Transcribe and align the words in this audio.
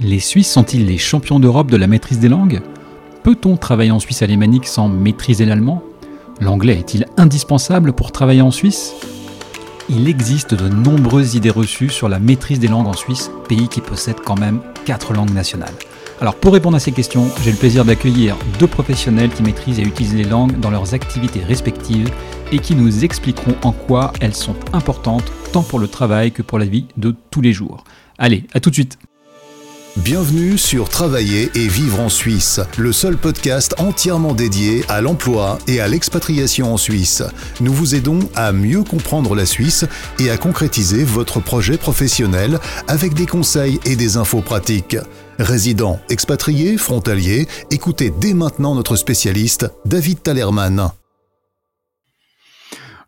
Les 0.00 0.20
Suisses 0.20 0.52
sont-ils 0.52 0.86
les 0.86 0.96
champions 0.96 1.40
d'Europe 1.40 1.72
de 1.72 1.76
la 1.76 1.88
maîtrise 1.88 2.20
des 2.20 2.28
langues? 2.28 2.62
Peut-on 3.24 3.56
travailler 3.56 3.90
en 3.90 3.98
Suisse 3.98 4.22
alémanique 4.22 4.68
sans 4.68 4.88
maîtriser 4.88 5.44
l'allemand? 5.44 5.82
L'anglais 6.40 6.78
est-il 6.78 7.06
indispensable 7.16 7.92
pour 7.92 8.12
travailler 8.12 8.40
en 8.40 8.52
Suisse? 8.52 8.94
Il 9.88 10.08
existe 10.08 10.54
de 10.54 10.68
nombreuses 10.68 11.34
idées 11.34 11.50
reçues 11.50 11.88
sur 11.88 12.08
la 12.08 12.20
maîtrise 12.20 12.60
des 12.60 12.68
langues 12.68 12.86
en 12.86 12.92
Suisse, 12.92 13.32
pays 13.48 13.66
qui 13.66 13.80
possède 13.80 14.20
quand 14.24 14.38
même 14.38 14.60
quatre 14.84 15.14
langues 15.14 15.32
nationales. 15.32 15.74
Alors 16.20 16.36
pour 16.36 16.52
répondre 16.52 16.76
à 16.76 16.80
ces 16.80 16.92
questions, 16.92 17.28
j'ai 17.42 17.50
le 17.50 17.58
plaisir 17.58 17.84
d'accueillir 17.84 18.36
deux 18.60 18.68
professionnels 18.68 19.30
qui 19.30 19.42
maîtrisent 19.42 19.80
et 19.80 19.82
utilisent 19.82 20.14
les 20.14 20.22
langues 20.22 20.60
dans 20.60 20.70
leurs 20.70 20.94
activités 20.94 21.42
respectives 21.42 22.12
et 22.52 22.60
qui 22.60 22.76
nous 22.76 23.04
expliqueront 23.04 23.56
en 23.64 23.72
quoi 23.72 24.12
elles 24.20 24.36
sont 24.36 24.54
importantes 24.72 25.24
tant 25.52 25.64
pour 25.64 25.80
le 25.80 25.88
travail 25.88 26.30
que 26.30 26.42
pour 26.42 26.60
la 26.60 26.66
vie 26.66 26.86
de 26.96 27.16
tous 27.32 27.40
les 27.40 27.52
jours. 27.52 27.82
Allez, 28.16 28.44
à 28.54 28.60
tout 28.60 28.70
de 28.70 28.74
suite 28.76 28.96
Bienvenue 30.04 30.56
sur 30.58 30.88
Travailler 30.88 31.50
et 31.56 31.66
vivre 31.66 31.98
en 31.98 32.08
Suisse, 32.08 32.60
le 32.78 32.92
seul 32.92 33.16
podcast 33.16 33.74
entièrement 33.80 34.32
dédié 34.32 34.84
à 34.88 35.00
l'emploi 35.00 35.58
et 35.66 35.80
à 35.80 35.88
l'expatriation 35.88 36.72
en 36.72 36.76
Suisse. 36.76 37.24
Nous 37.60 37.72
vous 37.72 37.96
aidons 37.96 38.20
à 38.36 38.52
mieux 38.52 38.84
comprendre 38.84 39.34
la 39.34 39.44
Suisse 39.44 39.86
et 40.20 40.30
à 40.30 40.36
concrétiser 40.36 41.02
votre 41.02 41.40
projet 41.40 41.78
professionnel 41.78 42.60
avec 42.86 43.14
des 43.14 43.26
conseils 43.26 43.80
et 43.86 43.96
des 43.96 44.16
infos 44.16 44.40
pratiques. 44.40 44.96
Résidents, 45.40 45.98
expatriés, 46.10 46.76
frontaliers, 46.76 47.48
écoutez 47.72 48.12
dès 48.20 48.34
maintenant 48.34 48.76
notre 48.76 48.94
spécialiste, 48.94 49.68
David 49.84 50.22
Talerman. 50.22 50.92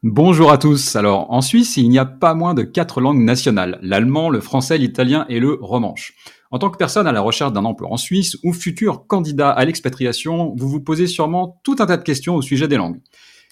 Bonjour 0.03 0.51
à 0.51 0.59
tous. 0.59 0.97
Alors, 0.97 1.31
en 1.31 1.41
Suisse, 1.41 1.77
il 1.77 1.89
n'y 1.89 1.99
a 1.99 2.07
pas 2.07 2.35
moins 2.35 2.55
de 2.55 2.63
quatre 2.63 3.01
langues 3.01 3.23
nationales 3.23 3.79
l'allemand, 3.81 4.29
le 4.29 4.41
français, 4.41 4.79
l'italien 4.79 5.25
et 5.29 5.39
le 5.39 5.57
romanche. 5.61 6.15
En 6.53 6.59
tant 6.59 6.71
que 6.71 6.77
personne 6.77 7.07
à 7.07 7.13
la 7.13 7.21
recherche 7.21 7.53
d'un 7.53 7.65
emploi 7.65 7.93
en 7.93 7.97
Suisse 7.97 8.37
ou 8.43 8.53
futur 8.53 9.07
candidat 9.07 9.51
à 9.51 9.65
l'expatriation, 9.65 10.53
vous 10.57 10.69
vous 10.69 10.81
posez 10.81 11.07
sûrement 11.07 11.61
tout 11.63 11.77
un 11.79 11.87
tas 11.87 11.97
de 11.97 12.03
questions 12.03 12.35
au 12.35 12.43
sujet 12.43 12.67
des 12.67 12.77
langues. 12.77 13.01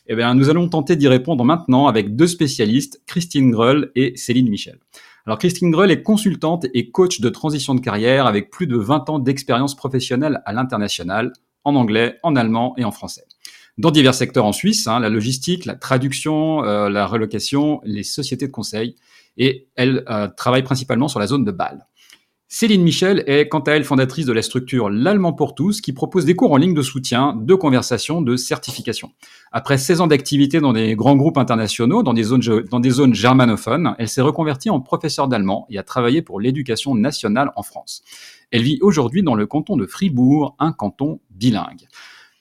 Eh 0.08 0.16
bien, 0.16 0.34
nous 0.34 0.50
allons 0.50 0.68
tenter 0.68 0.96
d'y 0.96 1.06
répondre 1.06 1.44
maintenant 1.44 1.86
avec 1.86 2.16
deux 2.16 2.26
spécialistes, 2.26 3.00
Christine 3.06 3.50
Grull 3.52 3.92
et 3.94 4.16
Céline 4.16 4.48
Michel. 4.48 4.78
Alors, 5.26 5.38
Christine 5.38 5.70
Grull 5.70 5.90
est 5.90 6.02
consultante 6.02 6.66
et 6.74 6.90
coach 6.90 7.20
de 7.20 7.28
transition 7.28 7.74
de 7.74 7.80
carrière 7.80 8.26
avec 8.26 8.50
plus 8.50 8.66
de 8.66 8.76
20 8.76 9.10
ans 9.10 9.18
d'expérience 9.18 9.76
professionnelle 9.76 10.40
à 10.46 10.52
l'international, 10.52 11.32
en 11.64 11.76
anglais, 11.76 12.18
en 12.22 12.34
allemand 12.34 12.74
et 12.78 12.84
en 12.84 12.90
français. 12.90 13.24
Dans 13.76 13.92
divers 13.92 14.14
secteurs 14.14 14.46
en 14.46 14.52
Suisse, 14.52 14.88
hein, 14.88 14.98
la 14.98 15.08
logistique, 15.08 15.66
la 15.66 15.76
traduction, 15.76 16.64
euh, 16.64 16.88
la 16.88 17.06
relocation, 17.06 17.80
les 17.84 18.02
sociétés 18.02 18.48
de 18.48 18.52
conseil, 18.52 18.96
et 19.36 19.68
elle 19.76 20.02
euh, 20.08 20.26
travaille 20.26 20.64
principalement 20.64 21.06
sur 21.06 21.20
la 21.20 21.28
zone 21.28 21.44
de 21.44 21.52
Bâle. 21.52 21.86
Céline 22.50 22.82
Michel 22.82 23.24
est 23.26 23.46
quant 23.46 23.60
à 23.60 23.72
elle 23.72 23.84
fondatrice 23.84 24.24
de 24.24 24.32
la 24.32 24.40
structure 24.40 24.88
L'Allemand 24.88 25.34
pour 25.34 25.54
tous 25.54 25.82
qui 25.82 25.92
propose 25.92 26.24
des 26.24 26.34
cours 26.34 26.52
en 26.52 26.56
ligne 26.56 26.72
de 26.72 26.80
soutien, 26.80 27.34
de 27.38 27.54
conversation, 27.54 28.22
de 28.22 28.36
certification. 28.36 29.12
Après 29.52 29.76
16 29.76 30.00
ans 30.00 30.06
d'activité 30.06 30.58
dans 30.58 30.72
des 30.72 30.96
grands 30.96 31.14
groupes 31.14 31.36
internationaux, 31.36 32.02
dans 32.02 32.14
des 32.14 32.22
zones, 32.22 33.14
germanophones, 33.14 33.94
elle 33.98 34.08
s'est 34.08 34.22
reconvertie 34.22 34.70
en 34.70 34.80
professeur 34.80 35.28
d'allemand 35.28 35.66
et 35.68 35.76
a 35.76 35.82
travaillé 35.82 36.22
pour 36.22 36.40
l'éducation 36.40 36.94
nationale 36.94 37.52
en 37.54 37.62
France. 37.62 38.02
Elle 38.50 38.62
vit 38.62 38.78
aujourd'hui 38.80 39.22
dans 39.22 39.34
le 39.34 39.46
canton 39.46 39.76
de 39.76 39.84
Fribourg, 39.84 40.56
un 40.58 40.72
canton 40.72 41.20
bilingue. 41.28 41.86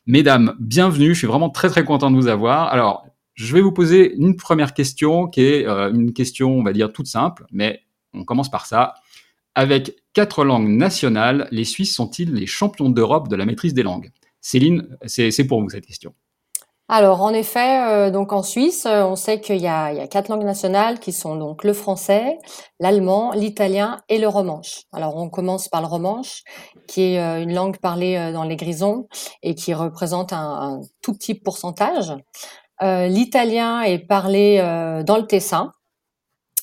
Mesdames, 0.05 0.55
bienvenue, 0.58 1.16
je 1.16 1.17
suis 1.19 1.28
vraiment 1.28 1.50
très 1.50 1.67
très 1.67 1.83
content 1.83 2.11
de 2.11 2.16
vous 2.16 2.28
avoir. 2.28 2.69
Alors, 2.69 3.05
je 3.33 3.53
vais 3.53 3.59
vous 3.59 3.73
poser 3.73 4.16
une 4.16 4.38
première 4.38 4.73
question 4.73 5.28
qui 5.28 5.41
est 5.41 5.67
euh, 5.67 5.91
une 5.91 6.13
question, 6.13 6.58
on 6.58 6.63
va 6.63 6.72
dire, 6.72 6.94
toute 6.94 7.08
simple, 7.08 7.45
mais 7.52 7.81
on 8.13 8.23
commence 8.23 8.50
par 8.50 8.66
ça. 8.66 8.94
Avec 9.58 9.95
quatre 10.13 10.44
langues 10.44 10.67
nationales, 10.67 11.47
les 11.50 11.66
Suisses 11.66 11.95
sont-ils 11.95 12.31
les 12.31 12.45
champions 12.45 12.91
d'Europe 12.91 13.27
de 13.27 13.36
la 13.36 13.44
maîtrise 13.44 13.73
des 13.73 13.81
langues? 13.81 14.11
Céline, 14.39 14.95
c'est 15.08 15.47
pour 15.47 15.63
vous 15.63 15.72
cette 15.72 15.88
question. 15.88 16.13
Alors 16.88 17.23
en 17.23 17.33
effet, 17.33 17.81
euh, 17.88 18.11
donc 18.11 18.33
en 18.33 18.44
Suisse, 18.44 18.85
euh, 18.85 19.03
on 19.03 19.16
sait 19.16 19.41
qu'il 19.41 19.57
y, 19.57 19.68
a 19.68 20.07
quatre 20.09 20.28
langues 20.29 20.44
nationales 20.44 21.00
qui 21.00 21.12
sont 21.12 21.35
donc 21.38 21.63
le 21.63 21.73
français, 21.73 22.38
l'allemand, 22.79 23.31
l'italien 23.31 23.97
et 24.09 24.19
le 24.19 24.28
romanche. 24.28 24.84
Alors 24.94 25.18
on 25.18 25.28
commence 25.28 25.69
par 25.69 25.81
le 25.81 25.88
romanche, 25.88 26.44
qui 26.88 27.16
est 27.16 27.19
euh, 27.19 27.41
une 27.41 27.56
langue 27.56 27.78
parlée 27.79 28.31
dans 28.31 28.44
les 28.44 28.57
Grisons 28.57 29.07
et 29.41 29.56
qui 29.56 29.74
représente 29.74 30.34
un 30.34 30.81
tout 31.01 31.13
petit 31.13 31.34
pourcentage. 31.34 32.13
L'italien 32.79 33.81
est 33.81 33.97
parlé 33.97 34.59
dans 35.03 35.18
le 35.18 35.25
Tessin, 35.25 35.72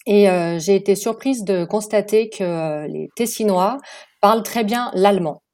et 0.06 0.28
euh, 0.28 0.58
j'ai 0.58 0.74
été 0.74 0.94
surprise 0.94 1.44
de 1.44 1.64
constater 1.64 2.28
que 2.30 2.44
euh, 2.44 2.86
les 2.86 3.10
Tessinois 3.16 3.78
parlent 4.20 4.42
très 4.42 4.64
bien 4.64 4.90
l'allemand. 4.94 5.44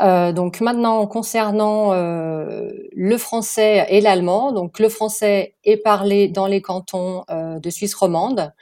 Euh, 0.00 0.32
donc 0.32 0.60
maintenant, 0.60 1.06
concernant 1.06 1.92
euh, 1.92 2.70
le 2.92 3.18
français 3.18 3.86
et 3.88 4.00
l'allemand, 4.00 4.52
donc 4.52 4.78
le 4.78 4.88
français 4.88 5.56
est 5.64 5.76
parlé 5.76 6.28
dans 6.28 6.46
les 6.46 6.62
cantons 6.62 7.24
euh, 7.30 7.58
de 7.58 7.70
Suisse 7.70 7.94
romande, 7.94 8.52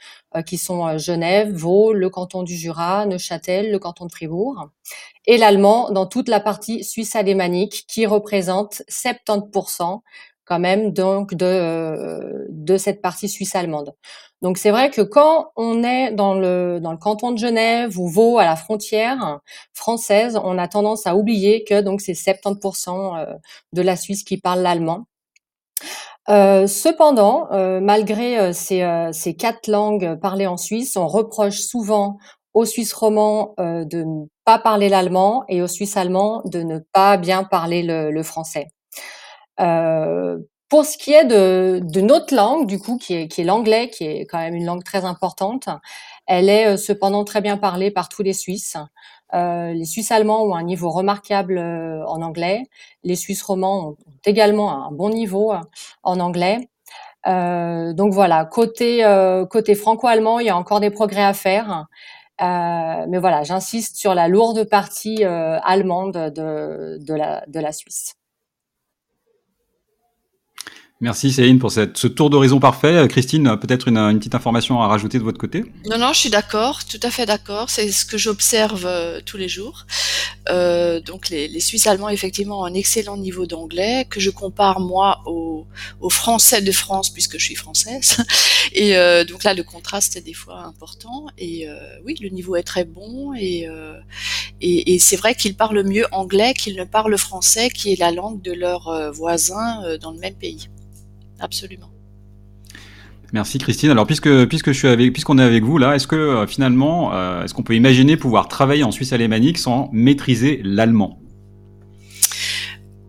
qui 0.45 0.57
sont 0.59 0.99
Genève, 0.99 1.51
Vaud, 1.51 1.93
le 1.93 2.09
canton 2.11 2.43
du 2.43 2.55
Jura, 2.55 3.07
Neuchâtel, 3.07 3.71
le 3.71 3.79
canton 3.79 4.05
de 4.05 4.11
Fribourg, 4.11 4.69
et 5.25 5.37
l'allemand 5.37 5.89
dans 5.89 6.05
toute 6.05 6.29
la 6.29 6.39
partie 6.39 6.83
suisse 6.83 7.15
alémanique, 7.15 7.85
qui 7.87 8.05
représente 8.05 8.83
70% 8.87 10.01
quand 10.47 10.59
même 10.59 10.91
donc 10.91 11.33
de, 11.35 12.47
de 12.49 12.77
cette 12.77 13.01
partie 13.01 13.29
suisse 13.29 13.55
allemande. 13.55 13.93
Donc 14.41 14.57
c'est 14.59 14.69
vrai 14.69 14.91
que 14.91 15.01
quand 15.01 15.51
on 15.55 15.83
est 15.83 16.11
dans 16.11 16.35
le 16.35 16.79
dans 16.79 16.91
le 16.91 16.97
canton 16.97 17.31
de 17.31 17.37
Genève 17.39 17.99
ou 17.99 18.07
Vaud 18.07 18.37
à 18.37 18.45
la 18.45 18.55
frontière 18.55 19.39
française, 19.73 20.39
on 20.43 20.57
a 20.59 20.67
tendance 20.67 21.07
à 21.07 21.15
oublier 21.15 21.63
que 21.63 21.81
donc 21.81 22.01
c'est 22.01 22.13
70% 22.13 23.17
euh, 23.17 23.33
de 23.73 23.81
la 23.81 23.95
Suisse 23.95 24.23
qui 24.23 24.37
parle 24.37 24.61
l'allemand. 24.61 25.05
Euh, 26.29 26.67
cependant, 26.67 27.47
euh, 27.51 27.79
malgré 27.79 28.53
ces, 28.53 28.85
ces, 29.13 29.35
quatre 29.35 29.67
langues 29.67 30.19
parlées 30.19 30.47
en 30.47 30.57
Suisse, 30.57 30.97
on 30.97 31.07
reproche 31.07 31.59
souvent 31.59 32.17
aux 32.53 32.65
Suisses 32.65 32.93
romans 32.93 33.53
de 33.57 34.03
ne 34.03 34.25
pas 34.45 34.59
parler 34.59 34.89
l'allemand 34.89 35.45
et 35.47 35.61
aux 35.61 35.67
Suisses 35.67 35.97
allemands 35.97 36.41
de 36.45 36.63
ne 36.63 36.79
pas 36.91 37.17
bien 37.17 37.43
parler 37.43 37.83
le, 37.83 38.11
le 38.11 38.23
français. 38.23 38.67
Euh, 39.59 40.37
pour 40.69 40.85
ce 40.85 40.97
qui 40.97 41.13
est 41.13 41.25
de, 41.25 41.79
de 41.81 42.01
notre 42.01 42.35
langue, 42.35 42.67
du 42.67 42.77
coup, 42.79 42.97
qui 42.97 43.13
est, 43.15 43.27
qui 43.29 43.41
est 43.41 43.43
l'anglais, 43.45 43.89
qui 43.89 44.03
est 44.03 44.25
quand 44.25 44.37
même 44.37 44.55
une 44.55 44.65
langue 44.65 44.83
très 44.83 45.05
importante, 45.05 45.69
elle 46.25 46.49
est 46.49 46.67
euh, 46.67 46.77
cependant 46.77 47.23
très 47.23 47.41
bien 47.41 47.57
parlée 47.57 47.89
par 47.89 48.09
tous 48.09 48.21
les 48.23 48.33
Suisses. 48.33 48.75
Euh, 49.33 49.73
les 49.73 49.85
Suisses 49.85 50.11
allemands 50.11 50.43
ont 50.43 50.55
un 50.55 50.63
niveau 50.63 50.89
remarquable 50.89 51.57
euh, 51.57 52.05
en 52.05 52.21
anglais. 52.21 52.63
Les 53.03 53.15
Suisses 53.15 53.43
romans 53.43 53.89
ont 53.89 53.97
également 54.25 54.85
un 54.87 54.91
bon 54.91 55.09
niveau 55.09 55.53
euh, 55.53 55.59
en 56.03 56.19
anglais. 56.19 56.69
Euh, 57.27 57.93
donc 57.93 58.13
voilà, 58.13 58.45
côté 58.45 59.03
côté 59.49 59.75
franco-allemand, 59.75 60.39
il 60.39 60.47
y 60.47 60.49
a 60.49 60.57
encore 60.57 60.79
des 60.79 60.91
progrès 60.91 61.23
à 61.23 61.33
faire. 61.33 61.87
mais 62.39 63.17
voilà, 63.19 63.43
j'insiste 63.43 63.97
sur 63.97 64.13
la 64.15 64.27
lourde 64.27 64.63
partie 64.69 65.23
allemande 65.25 66.13
de, 66.13 66.97
de, 67.01 67.13
la, 67.15 67.43
de 67.47 67.59
la 67.59 67.71
Suisse. 67.73 68.15
Merci 70.99 71.31
Céline 71.31 71.59
pour 71.59 71.71
cette, 71.71 71.95
ce 71.97 72.07
tour 72.07 72.31
d'horizon 72.31 72.59
parfait. 72.59 72.95
Euh, 72.95 73.07
Christine, 73.07 73.55
peut-être 73.61 73.87
une, 73.87 74.17
petite 74.17 74.33
information 74.33 74.81
à 74.81 74.87
rajouter 74.87 75.19
de 75.19 75.23
votre 75.23 75.37
côté? 75.37 75.63
Non, 75.87 75.99
non, 75.99 76.11
je 76.11 76.19
suis 76.19 76.29
d'accord, 76.31 76.85
tout 76.85 76.99
à 77.03 77.11
fait 77.11 77.27
d'accord. 77.27 77.69
C'est 77.69 77.91
ce 77.91 78.03
que 78.03 78.17
j'observe 78.17 78.85
euh, 78.87 79.19
tous 79.23 79.37
les 79.37 79.47
jours. 79.47 79.85
Euh, 80.49 80.99
donc 81.01 81.29
les, 81.29 81.59
Suisses 81.59 81.87
allemands, 81.87 82.09
effectivement, 82.09 82.61
ont 82.61 82.65
un 82.65 82.73
excellent 82.73 83.17
niveau 83.17 83.45
d'anglais 83.45 84.05
que 84.09 84.19
je 84.19 84.29
compare 84.29 84.79
moi 84.79 85.21
aux, 85.25 85.65
Français 86.09 86.61
de 86.61 86.71
France 86.71 87.09
puisque 87.09 87.37
je 87.37 87.43
suis 87.43 87.55
française. 87.55 88.17
Et 88.73 88.95
euh, 88.95 89.23
donc 89.23 89.43
là, 89.43 89.53
le 89.53 89.63
contraste 89.63 90.15
est 90.15 90.21
des 90.21 90.33
fois 90.33 90.61
important. 90.61 91.27
Et 91.37 91.67
euh, 91.67 91.77
oui, 92.05 92.15
le 92.21 92.29
niveau 92.29 92.55
est 92.55 92.63
très 92.63 92.85
bon. 92.85 93.33
Et, 93.33 93.67
et 94.61 94.99
c'est 94.99 95.15
vrai 95.15 95.35
qu'ils 95.35 95.55
parlent 95.55 95.83
mieux 95.83 96.05
anglais 96.11 96.53
qu'ils 96.53 96.75
ne 96.75 96.85
parlent 96.85 97.17
français, 97.17 97.69
qui 97.69 97.93
est 97.93 97.99
la 97.99 98.11
langue 98.11 98.41
de 98.41 98.53
leurs 98.53 99.11
voisins 99.13 99.97
dans 100.01 100.11
le 100.11 100.19
même 100.19 100.35
pays 100.35 100.69
absolument. 101.39 101.89
Merci 103.33 103.57
Christine. 103.57 103.91
Alors 103.91 104.07
puisque 104.07 104.45
puisque 104.45 104.71
je 104.71 104.77
suis 104.77 104.87
avec 104.87 105.11
puisqu'on 105.11 105.37
est 105.37 105.43
avec 105.43 105.63
vous 105.63 105.77
là, 105.77 105.95
est-ce 105.95 106.07
que 106.07 106.15
euh, 106.15 106.47
finalement 106.47 107.13
euh, 107.13 107.43
est-ce 107.43 107.53
qu'on 107.53 107.63
peut 107.63 107.75
imaginer 107.75 108.15
pouvoir 108.15 108.47
travailler 108.47 108.83
en 108.83 108.91
Suisse 108.91 109.11
alémanique 109.13 109.57
sans 109.57 109.89
maîtriser 109.91 110.61
l'allemand? 110.63 111.19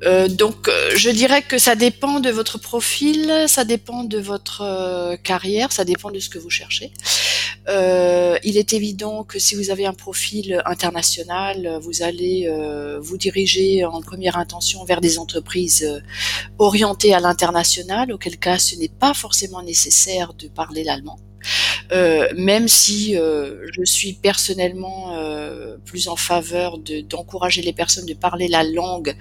Euh, 0.04 0.28
donc, 0.28 0.70
je 0.94 1.10
dirais 1.10 1.42
que 1.42 1.58
ça 1.58 1.74
dépend 1.74 2.20
de 2.20 2.30
votre 2.30 2.58
profil, 2.58 3.32
ça 3.48 3.64
dépend 3.64 4.04
de 4.04 4.18
votre 4.18 5.16
carrière, 5.24 5.72
ça 5.72 5.84
dépend 5.84 6.12
de 6.12 6.20
ce 6.20 6.28
que 6.28 6.38
vous 6.38 6.50
cherchez. 6.50 6.92
Euh, 7.68 8.38
il 8.44 8.56
est 8.56 8.72
évident 8.72 9.24
que 9.24 9.38
si 9.38 9.54
vous 9.54 9.70
avez 9.70 9.86
un 9.86 9.92
profil 9.92 10.62
international, 10.64 11.78
vous 11.82 12.02
allez 12.02 12.48
vous 13.00 13.16
diriger 13.16 13.84
en 13.84 14.00
première 14.00 14.36
intention 14.36 14.84
vers 14.84 15.00
des 15.00 15.18
entreprises 15.18 16.02
orientées 16.58 17.14
à 17.14 17.20
l'international, 17.20 18.12
auquel 18.12 18.38
cas 18.38 18.58
ce 18.58 18.76
n'est 18.76 18.88
pas 18.88 19.14
forcément 19.14 19.62
nécessaire 19.62 20.34
de 20.34 20.48
parler 20.48 20.84
l'allemand. 20.84 21.18
Même 21.90 22.68
si 22.68 23.14
je 23.14 23.84
suis 23.84 24.12
personnellement 24.12 25.16
plus 25.84 26.08
en 26.08 26.16
faveur 26.16 26.78
d'encourager 26.78 27.62
les 27.62 27.72
personnes 27.72 28.06
de 28.06 28.14
parler 28.14 28.48
la 28.48 28.64
langue 28.64 29.16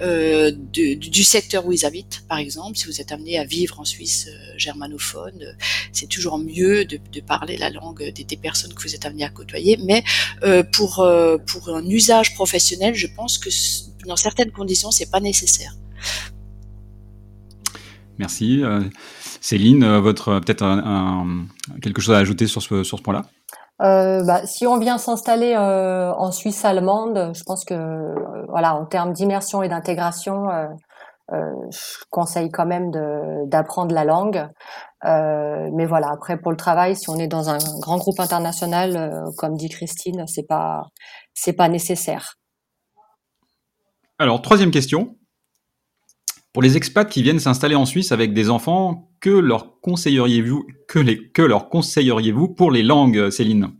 du 0.00 1.24
secteur 1.24 1.66
où 1.66 1.72
ils 1.72 1.84
habitent, 1.84 2.24
par 2.28 2.38
exemple, 2.38 2.76
si 2.78 2.86
vous 2.86 3.00
êtes 3.00 3.12
amené 3.12 3.38
à 3.38 3.44
vivre 3.44 3.80
en 3.80 3.84
Suisse 3.84 4.28
germanophone, 4.56 5.56
c'est 5.92 6.08
toujours 6.08 6.38
mieux 6.38 6.84
de, 6.84 6.98
parler 7.20 7.56
la 7.56 7.70
langue 7.70 8.10
des, 8.12 8.24
des, 8.24 8.36
personnes 8.36 8.72
que 8.72 8.82
vous 8.82 8.94
êtes 8.94 9.04
amené 9.04 9.24
à 9.24 9.30
côtoyer. 9.30 9.78
Mais 9.84 10.02
pour 10.72 11.06
pour 11.46 11.68
un 11.74 11.84
usage 11.86 12.34
professionnel, 12.34 12.94
je 12.94 13.06
pense 13.06 13.38
que 13.38 13.50
dans 14.06 14.16
certaines 14.16 14.50
conditions, 14.50 14.90
c'est 14.90 15.10
pas 15.10 15.20
nécessaire. 15.20 15.74
Merci. 18.18 18.62
Euh, 19.38 19.40
Céline, 19.40 19.84
euh, 19.84 20.00
votre 20.00 20.40
peut-être 20.40 20.62
un, 20.62 21.46
quelque 21.82 22.00
chose 22.00 22.14
à 22.14 22.18
ajouter 22.18 22.46
sur 22.46 22.62
ce, 22.62 22.82
sur 22.82 22.98
ce 22.98 23.02
point-là? 23.02 23.22
Euh, 23.80 24.24
bah, 24.24 24.44
si 24.44 24.66
on 24.66 24.78
vient 24.78 24.98
s'installer 24.98 25.56
en 25.56 26.32
Suisse 26.32 26.64
allemande, 26.64 27.32
je 27.34 27.42
pense 27.44 27.64
que 27.64 28.14
voilà, 28.48 28.74
en 28.74 28.86
termes 28.86 29.12
d'immersion 29.12 29.62
et 29.62 29.68
d'intégration, 29.68 30.48
je 31.30 32.04
conseille 32.10 32.50
quand 32.50 32.66
même 32.66 32.90
d'apprendre 33.46 33.94
la 33.94 34.04
langue. 34.04 34.48
mais 35.04 35.86
voilà, 35.86 36.08
après 36.12 36.38
pour 36.38 36.50
le 36.50 36.56
travail, 36.56 36.96
si 36.96 37.08
on 37.08 37.16
est 37.16 37.28
dans 37.28 37.50
un 37.50 37.58
grand 37.80 37.98
groupe 37.98 38.18
international, 38.18 39.22
comme 39.36 39.56
dit 39.56 39.68
Christine, 39.68 40.24
c'est 40.26 40.46
pas 40.48 40.86
c'est 41.32 41.52
pas 41.52 41.68
nécessaire. 41.68 42.34
Alors 44.18 44.42
troisième 44.42 44.72
question. 44.72 45.14
Pour 46.52 46.62
les 46.62 46.76
expats 46.76 47.08
qui 47.08 47.22
viennent 47.22 47.40
s'installer 47.40 47.74
en 47.74 47.86
Suisse 47.86 48.10
avec 48.10 48.32
des 48.32 48.50
enfants, 48.50 49.10
que 49.20 49.30
leur 49.30 49.80
conseilleriez-vous 49.80 50.66
que, 50.88 51.30
que 51.32 51.42
leur 51.42 51.68
conseilleriez-vous 51.68 52.48
pour 52.48 52.70
les 52.70 52.82
langues, 52.82 53.30
Céline? 53.30 53.72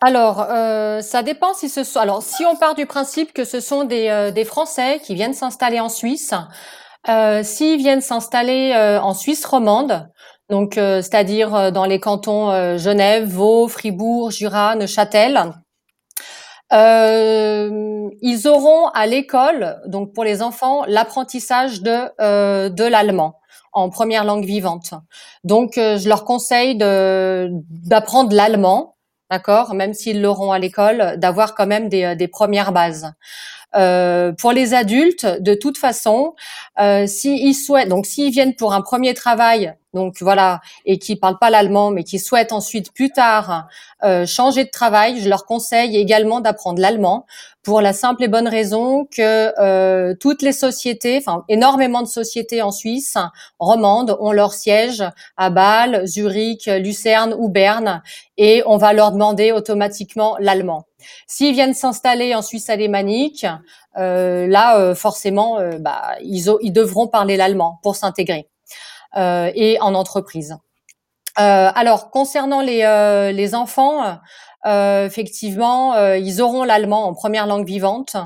Alors, 0.00 0.46
euh, 0.50 1.00
ça 1.00 1.22
dépend 1.22 1.54
si 1.54 1.70
ce 1.70 1.82
sont. 1.82 1.98
Alors, 1.98 2.22
si 2.22 2.44
on 2.44 2.56
part 2.56 2.74
du 2.74 2.84
principe 2.84 3.32
que 3.32 3.44
ce 3.44 3.60
sont 3.60 3.84
des, 3.84 4.08
euh, 4.08 4.30
des 4.30 4.44
Français 4.44 5.00
qui 5.02 5.14
viennent 5.14 5.32
s'installer 5.32 5.80
en 5.80 5.88
Suisse, 5.88 6.34
euh, 7.08 7.42
s'ils 7.42 7.78
viennent 7.78 8.02
s'installer 8.02 8.74
en 9.02 9.14
Suisse 9.14 9.44
romande, 9.46 10.06
donc 10.50 10.74
c'est-à-dire 10.74 11.72
dans 11.72 11.86
les 11.86 12.00
cantons 12.00 12.76
Genève, 12.76 13.26
Vaud, 13.28 13.68
Fribourg, 13.68 14.30
Jura, 14.30 14.76
Neuchâtel, 14.76 15.54
euh, 16.74 18.08
ils 18.20 18.48
auront 18.48 18.88
à 18.88 19.06
l'école, 19.06 19.80
donc 19.86 20.12
pour 20.12 20.24
les 20.24 20.42
enfants, 20.42 20.84
l'apprentissage 20.86 21.82
de 21.82 22.10
euh, 22.20 22.68
de 22.68 22.84
l'allemand 22.84 23.36
en 23.72 23.90
première 23.90 24.24
langue 24.24 24.44
vivante. 24.44 24.94
Donc, 25.42 25.78
euh, 25.78 25.98
je 25.98 26.08
leur 26.08 26.24
conseille 26.24 26.76
de 26.76 27.50
d'apprendre 27.70 28.34
l'allemand, 28.34 28.96
d'accord, 29.30 29.74
même 29.74 29.94
s'ils 29.94 30.22
l'auront 30.22 30.52
à 30.52 30.58
l'école, 30.58 31.14
d'avoir 31.18 31.54
quand 31.54 31.66
même 31.66 31.88
des, 31.88 32.14
des 32.16 32.28
premières 32.28 32.72
bases. 32.72 33.12
Euh, 33.76 34.32
pour 34.32 34.52
les 34.52 34.72
adultes, 34.72 35.26
de 35.26 35.54
toute 35.54 35.78
façon, 35.78 36.34
euh, 36.80 37.06
s'ils 37.06 37.54
souhaitent, 37.56 37.88
donc 37.88 38.06
s'ils 38.06 38.30
viennent 38.30 38.54
pour 38.54 38.72
un 38.72 38.82
premier 38.82 39.14
travail, 39.14 39.74
donc 39.94 40.16
voilà, 40.20 40.60
et 40.84 40.98
qui 40.98 41.16
parlent 41.16 41.38
pas 41.38 41.50
l'allemand, 41.50 41.90
mais 41.90 42.04
qui 42.04 42.18
souhaitent 42.18 42.52
ensuite 42.52 42.92
plus 42.92 43.10
tard 43.10 43.66
euh, 44.02 44.26
changer 44.26 44.64
de 44.64 44.70
travail, 44.70 45.20
je 45.20 45.28
leur 45.28 45.46
conseille 45.46 45.96
également 45.96 46.40
d'apprendre 46.40 46.80
l'allemand 46.80 47.24
pour 47.62 47.80
la 47.80 47.94
simple 47.94 48.24
et 48.24 48.28
bonne 48.28 48.48
raison 48.48 49.06
que 49.06 49.58
euh, 49.58 50.14
toutes 50.20 50.42
les 50.42 50.52
sociétés, 50.52 51.16
enfin 51.16 51.44
énormément 51.48 52.02
de 52.02 52.08
sociétés 52.08 52.60
en 52.60 52.72
Suisse 52.72 53.16
romandes 53.58 54.16
ont 54.20 54.32
leur 54.32 54.52
siège 54.52 55.02
à 55.38 55.48
Bâle, 55.48 56.06
Zurich, 56.06 56.66
Lucerne 56.66 57.34
ou 57.38 57.48
Berne, 57.48 58.02
et 58.36 58.62
on 58.66 58.76
va 58.76 58.92
leur 58.92 59.12
demander 59.12 59.52
automatiquement 59.52 60.36
l'allemand. 60.40 60.84
S'ils 61.26 61.54
viennent 61.54 61.74
s'installer 61.74 62.34
en 62.34 62.42
Suisse 62.42 62.68
alémanique, 62.70 63.46
euh, 63.96 64.46
là 64.46 64.78
euh, 64.78 64.94
forcément, 64.94 65.58
euh, 65.58 65.78
bah, 65.78 66.16
ils, 66.22 66.50
ils, 66.62 66.72
devront 66.72 67.06
parler 67.06 67.36
l'allemand 67.36 67.78
pour 67.82 67.96
s'intégrer 67.96 68.48
et 69.16 69.78
en 69.80 69.94
entreprise. 69.94 70.56
alors 71.36 72.10
concernant 72.10 72.60
les, 72.60 73.32
les 73.32 73.54
enfants, 73.54 74.18
effectivement, 74.64 76.14
ils 76.14 76.40
auront 76.40 76.64
l'allemand 76.64 77.04
en 77.04 77.14
première 77.14 77.46
langue 77.46 77.66
vivante. 77.66 78.16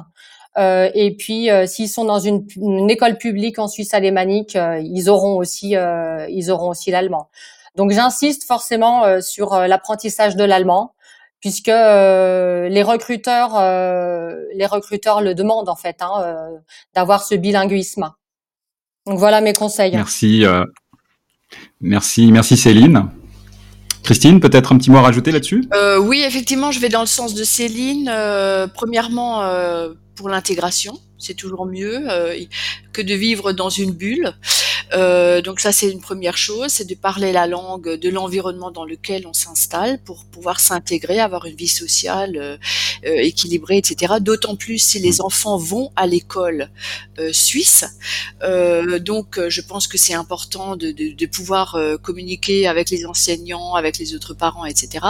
et 0.56 1.16
puis, 1.18 1.48
s'ils 1.66 1.88
sont 1.88 2.04
dans 2.04 2.18
une, 2.18 2.46
une, 2.56 2.90
école 2.90 3.18
publique 3.18 3.58
en 3.58 3.68
Suisse 3.68 3.94
alémanique, 3.94 4.56
ils 4.82 5.08
auront 5.08 5.36
aussi, 5.36 5.74
ils 6.28 6.50
auront 6.50 6.68
aussi 6.68 6.90
l'allemand. 6.90 7.28
Donc, 7.76 7.90
j'insiste 7.92 8.44
forcément 8.44 9.20
sur 9.20 9.54
l'apprentissage 9.56 10.36
de 10.36 10.44
l'allemand 10.44 10.94
puisque 11.40 11.68
euh, 11.68 12.68
les 12.68 12.82
recruteurs, 12.82 13.56
euh, 13.56 14.44
les 14.54 14.66
recruteurs 14.66 15.20
le 15.20 15.34
demandent 15.34 15.68
en 15.68 15.76
fait, 15.76 15.96
hein, 16.00 16.22
euh, 16.22 16.58
d'avoir 16.94 17.22
ce 17.22 17.34
bilinguisme. 17.34 18.12
Donc 19.08 19.18
voilà 19.18 19.40
mes 19.40 19.54
conseils. 19.54 19.92
Merci, 19.92 20.44
merci, 21.80 22.30
merci 22.30 22.56
Céline. 22.56 23.08
Christine, 24.04 24.38
peut-être 24.38 24.72
un 24.72 24.78
petit 24.78 24.90
mot 24.90 24.98
à 24.98 25.02
rajouter 25.02 25.32
là-dessus? 25.32 25.64
Oui, 26.02 26.22
effectivement, 26.26 26.70
je 26.70 26.78
vais 26.78 26.90
dans 26.90 27.00
le 27.00 27.06
sens 27.06 27.34
de 27.34 27.42
Céline. 27.42 28.12
premièrement, 28.74 29.42
pour 30.14 30.28
l'intégration, 30.28 30.98
c'est 31.18 31.34
toujours 31.34 31.66
mieux 31.66 32.06
que 32.92 33.00
de 33.00 33.14
vivre 33.14 33.52
dans 33.52 33.70
une 33.70 33.92
bulle. 33.92 34.34
Euh, 34.92 35.40
donc 35.42 35.60
ça, 35.60 35.72
c'est 35.72 35.90
une 35.90 36.00
première 36.00 36.36
chose, 36.36 36.68
c'est 36.68 36.86
de 36.88 36.94
parler 36.94 37.32
la 37.32 37.46
langue 37.46 37.96
de 37.96 38.08
l'environnement 38.08 38.70
dans 38.70 38.84
lequel 38.84 39.26
on 39.26 39.32
s'installe 39.32 39.98
pour 40.02 40.24
pouvoir 40.24 40.60
s'intégrer, 40.60 41.20
avoir 41.20 41.44
une 41.46 41.56
vie 41.56 41.68
sociale 41.68 42.36
euh, 42.36 42.56
euh, 43.06 43.16
équilibrée, 43.16 43.78
etc. 43.78 44.14
D'autant 44.20 44.56
plus 44.56 44.78
si 44.78 44.98
les 44.98 45.20
enfants 45.20 45.58
vont 45.58 45.90
à 45.96 46.06
l'école 46.06 46.70
suisse. 47.32 47.84
donc, 49.00 49.40
je 49.48 49.60
pense 49.60 49.88
que 49.88 49.98
c'est 49.98 50.14
important 50.14 50.76
de, 50.76 50.92
de, 50.92 51.12
de 51.14 51.26
pouvoir 51.26 51.76
communiquer 52.02 52.68
avec 52.68 52.90
les 52.90 53.06
enseignants, 53.06 53.74
avec 53.74 53.98
les 53.98 54.14
autres 54.14 54.34
parents, 54.34 54.64
etc. 54.64 55.04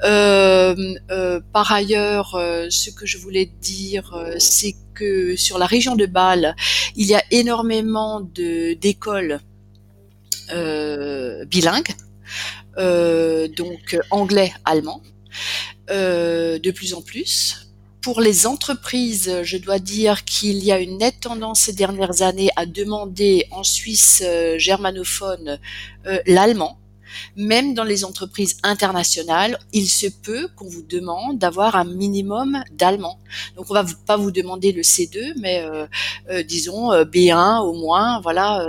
par 0.00 1.72
ailleurs, 1.72 2.30
ce 2.70 2.90
que 2.90 3.04
je 3.04 3.18
voulais 3.18 3.50
dire, 3.60 4.16
c'est 4.38 4.76
sur 5.36 5.58
la 5.58 5.66
région 5.66 5.96
de 5.96 6.06
Bâle, 6.06 6.54
il 6.94 7.06
y 7.06 7.14
a 7.14 7.22
énormément 7.30 8.20
de 8.20 8.74
d'écoles 8.74 9.40
euh, 10.52 11.44
bilingues, 11.44 11.94
euh, 12.78 13.48
donc 13.48 13.98
anglais, 14.10 14.52
allemand, 14.64 15.02
euh, 15.90 16.58
de 16.58 16.70
plus 16.70 16.94
en 16.94 17.02
plus. 17.02 17.68
Pour 18.00 18.20
les 18.20 18.46
entreprises, 18.46 19.42
je 19.42 19.56
dois 19.56 19.80
dire 19.80 20.24
qu'il 20.24 20.62
y 20.62 20.70
a 20.70 20.78
une 20.78 20.98
nette 20.98 21.18
tendance 21.20 21.62
ces 21.62 21.72
dernières 21.72 22.22
années 22.22 22.50
à 22.54 22.64
demander 22.64 23.46
en 23.50 23.64
Suisse 23.64 24.22
germanophone 24.58 25.58
l'allemand 26.26 26.78
même 27.36 27.74
dans 27.74 27.84
les 27.84 28.04
entreprises 28.04 28.56
internationales, 28.62 29.58
il 29.72 29.88
se 29.88 30.06
peut 30.06 30.48
qu'on 30.56 30.68
vous 30.68 30.82
demande 30.82 31.38
d'avoir 31.38 31.76
un 31.76 31.84
minimum 31.84 32.62
d'allemand. 32.72 33.18
Donc 33.56 33.66
on 33.70 33.74
va 33.74 33.84
pas 34.06 34.16
vous 34.16 34.30
demander 34.30 34.72
le 34.72 34.82
C2, 34.82 35.34
mais 35.40 35.62
euh, 35.62 35.86
euh, 36.30 36.42
disons 36.42 36.92
euh, 36.92 37.04
B1 37.04 37.60
au 37.60 37.74
moins. 37.74 38.20
Voilà, 38.20 38.66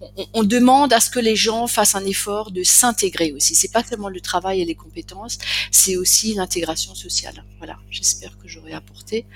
on, 0.00 0.26
on, 0.34 0.42
demande 0.42 0.92
à 0.92 1.00
ce 1.00 1.10
que 1.10 1.20
les 1.20 1.36
gens 1.36 1.66
fassent 1.66 1.94
un 1.94 2.04
effort 2.04 2.50
de 2.50 2.62
s'intégrer 2.62 3.32
aussi. 3.32 3.54
C'est 3.54 3.72
pas 3.72 3.82
seulement 3.82 4.08
le 4.08 4.20
travail 4.20 4.60
et 4.60 4.64
les 4.64 4.74
compétences, 4.74 5.38
c'est 5.70 5.96
aussi 5.96 6.34
l'intégration 6.34 6.94
sociale. 6.94 7.44
Voilà, 7.58 7.78
j'espère 7.90 8.38
que 8.38 8.48
j'aurai 8.48 8.72
apporté 8.72 9.26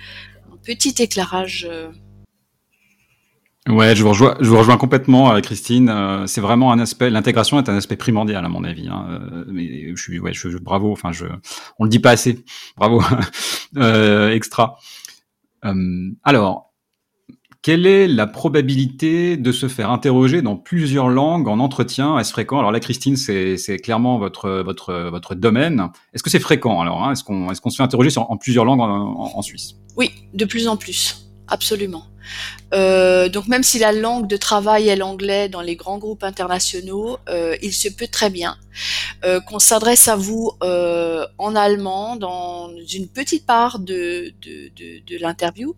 un 0.53 0.57
petit 0.57 0.95
éclairage 1.03 1.69
Ouais, 3.69 3.97
je 3.97 4.03
vous 4.05 4.11
rejoins, 4.11 4.37
je 4.41 4.49
vous 4.49 4.59
rejoins 4.59 4.77
complètement, 4.77 5.33
euh, 5.33 5.41
Christine. 5.41 5.89
Euh, 5.89 6.27
c'est 6.27 6.41
vraiment 6.41 6.71
un 6.71 6.79
aspect, 6.79 7.11
l'intégration 7.11 7.59
est 7.59 7.69
un 7.69 7.75
aspect 7.75 7.97
primordial 7.97 8.45
à 8.45 8.49
mon 8.49 8.63
avis. 8.63 8.87
Hein. 8.89 9.07
Euh, 9.11 9.45
mais 9.49 9.93
je 9.95 10.01
suis, 10.01 10.21
ouais, 10.21 10.33
je, 10.33 10.57
bravo. 10.59 10.93
Enfin, 10.93 11.11
je, 11.11 11.27
on 11.81 11.85
le 11.85 11.91
dit 11.91 11.99
pas 11.99 12.11
assez. 12.11 12.45
Bravo, 12.77 13.03
extra. 14.31 14.79
alors, 16.23 16.73
quelle 17.61 17.87
est 17.87 18.07
la 18.07 18.29
probabilité 18.29 19.37
de 19.37 19.51
se 19.51 19.67
faire 19.67 19.91
interroger 19.91 20.43
dans 20.43 20.57
plusieurs 20.57 21.09
langues 21.09 21.49
en 21.49 21.59
entretien? 21.59 22.21
Est-ce 22.21 22.31
fréquent? 22.31 22.61
Alors 22.61 22.71
là, 22.71 22.79
Christine, 22.79 23.17
c'est 23.17 23.79
clairement 23.83 24.19
votre 24.19 24.63
votre 24.65 25.11
votre 25.11 25.35
domaine. 25.35 25.89
Est-ce 26.15 26.23
que 26.23 26.31
c'est 26.31 26.39
fréquent 26.39 26.81
alors 26.81 27.03
hein? 27.03 27.11
Est-ce 27.11 27.25
qu'on 27.25 27.51
est-ce 27.51 27.61
qu'on 27.61 27.71
se 27.71 27.79
fait 27.79 27.83
interroger 27.83 28.11
en 28.17 28.37
plusieurs 28.37 28.65
langues 28.65 28.81
en 28.81 29.43
Suisse? 29.43 29.75
Oui, 29.97 30.13
de 30.35 30.45
plus 30.45 30.69
en 30.69 30.77
plus. 30.77 31.26
Absolument. 31.49 32.05
Euh, 32.75 33.29
donc 33.29 33.47
même 33.47 33.63
si 33.63 33.79
la 33.79 33.93
langue 33.93 34.27
de 34.27 34.37
travail 34.37 34.89
est 34.89 34.97
l'anglais 34.97 35.49
dans 35.49 35.61
les 35.61 35.77
grands 35.77 35.99
groupes 35.99 36.25
internationaux, 36.25 37.19
euh, 37.29 37.57
il 37.63 37.73
se 37.73 37.89
peut 37.89 38.09
très 38.09 38.31
bien 38.31 38.57
euh, 39.25 39.41
qu'on 39.41 39.59
s'adresse 39.59 40.09
à 40.09 40.17
vous 40.17 40.53
en 41.39 41.55
allemand 41.55 42.17
dans 42.17 42.71
une 42.93 43.09
petite 43.09 43.47
part 43.47 43.79
de, 43.79 44.33
de, 44.43 44.71
de, 44.77 45.07
de 45.07 45.19
l'interview. 45.21 45.75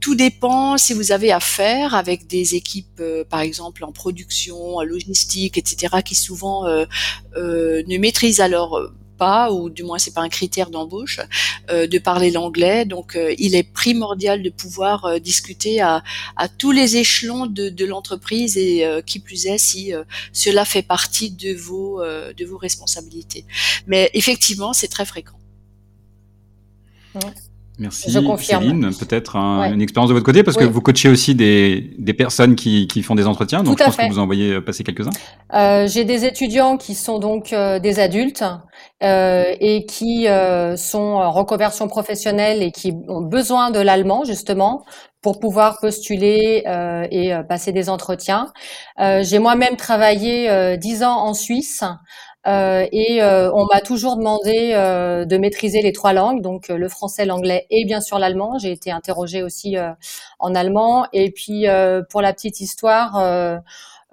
tout 0.00 0.14
dépend 0.14 0.76
si 0.78 0.92
vous 0.92 1.12
avez 1.12 1.32
affaire 1.32 1.94
avec 1.94 2.26
des 2.26 2.54
équipes, 2.54 3.02
par 3.30 3.40
exemple 3.40 3.84
en 3.84 3.92
production, 3.92 4.76
en 4.76 4.82
logistique, 4.82 5.56
etc., 5.58 5.96
qui 6.04 6.14
souvent 6.14 6.64
ne 7.36 7.98
maîtrisent 7.98 8.40
alors 8.40 8.92
ou 9.50 9.70
du 9.70 9.84
moins 9.84 9.98
c'est 9.98 10.14
pas 10.14 10.20
un 10.20 10.28
critère 10.28 10.70
d'embauche, 10.70 11.20
euh, 11.70 11.86
de 11.86 11.98
parler 11.98 12.30
l'anglais. 12.30 12.84
Donc 12.84 13.16
euh, 13.16 13.34
il 13.38 13.54
est 13.54 13.62
primordial 13.62 14.42
de 14.42 14.50
pouvoir 14.50 15.04
euh, 15.04 15.18
discuter 15.18 15.80
à, 15.80 16.02
à, 16.36 16.48
tous 16.48 16.72
les 16.72 16.96
échelons 16.96 17.46
de, 17.46 17.68
de 17.68 17.84
l'entreprise 17.84 18.56
et 18.56 18.84
qui 19.06 19.18
plus 19.20 19.46
est 19.46 19.58
si 19.58 19.92
cela 20.32 20.64
fait 20.64 20.82
partie 20.82 21.30
de 21.30 21.54
vos 21.54 22.02
de 22.02 22.44
vos 22.44 22.58
responsabilités. 22.58 23.44
Mais 23.86 24.10
effectivement, 24.14 24.72
c'est 24.72 24.88
très 24.88 25.04
fréquent. 25.04 25.38
Merci. 27.78 28.10
Je 28.10 28.18
confirme. 28.18 28.62
Céline, 28.62 28.90
peut-être 28.94 29.36
une 29.36 29.80
expérience 29.80 30.08
de 30.08 30.14
votre 30.14 30.26
côté, 30.26 30.42
parce 30.42 30.56
que 30.56 30.64
vous 30.64 30.80
coachez 30.80 31.08
aussi 31.08 31.34
des, 31.34 31.94
des 31.98 32.12
personnes 32.12 32.54
qui, 32.54 32.86
qui, 32.86 33.02
font 33.02 33.14
des 33.14 33.26
entretiens, 33.26 33.62
donc 33.62 33.78
je 33.78 33.84
pense 33.84 33.96
que 33.96 34.08
vous 34.08 34.18
envoyez 34.18 34.60
passer 34.60 34.84
quelques-uns. 34.84 35.10
Euh, 35.54 35.86
J'ai 35.86 36.04
des 36.04 36.24
étudiants 36.24 36.76
qui 36.76 36.94
sont 36.94 37.18
donc 37.18 37.52
euh, 37.52 37.78
des 37.78 37.98
adultes 37.98 38.44
euh, 39.02 39.54
et 39.58 39.84
qui 39.84 40.28
euh, 40.28 40.76
sont 40.76 40.98
en 40.98 41.32
reconversion 41.32 41.88
professionnelle 41.88 42.62
et 42.62 42.70
qui 42.70 42.92
ont 43.08 43.20
besoin 43.20 43.72
de 43.72 43.80
l'allemand 43.80 44.22
justement 44.24 44.84
pour 45.22 45.40
pouvoir 45.40 45.78
postuler 45.80 46.62
euh, 46.68 47.06
et 47.10 47.32
passer 47.48 47.72
des 47.72 47.88
entretiens. 47.88 48.52
J'ai 48.98 49.38
moi-même 49.38 49.76
travaillé 49.76 50.76
dix 50.78 51.02
ans 51.02 51.16
en 51.16 51.34
Suisse. 51.34 51.84
Euh, 52.46 52.86
et 52.90 53.22
euh, 53.22 53.52
on 53.52 53.66
m'a 53.66 53.80
toujours 53.80 54.16
demandé 54.16 54.72
euh, 54.74 55.24
de 55.24 55.36
maîtriser 55.36 55.80
les 55.80 55.92
trois 55.92 56.12
langues, 56.12 56.42
donc 56.42 56.68
le 56.68 56.88
français, 56.88 57.24
l'anglais 57.24 57.66
et 57.70 57.84
bien 57.84 58.00
sûr 58.00 58.18
l'allemand. 58.18 58.58
J'ai 58.58 58.72
été 58.72 58.90
interrogée 58.90 59.42
aussi 59.42 59.76
en 60.38 60.54
allemand. 60.54 61.06
Et 61.12 61.30
puis 61.30 61.66
pour 62.10 62.22
la 62.22 62.32
petite 62.32 62.60
histoire, 62.60 63.14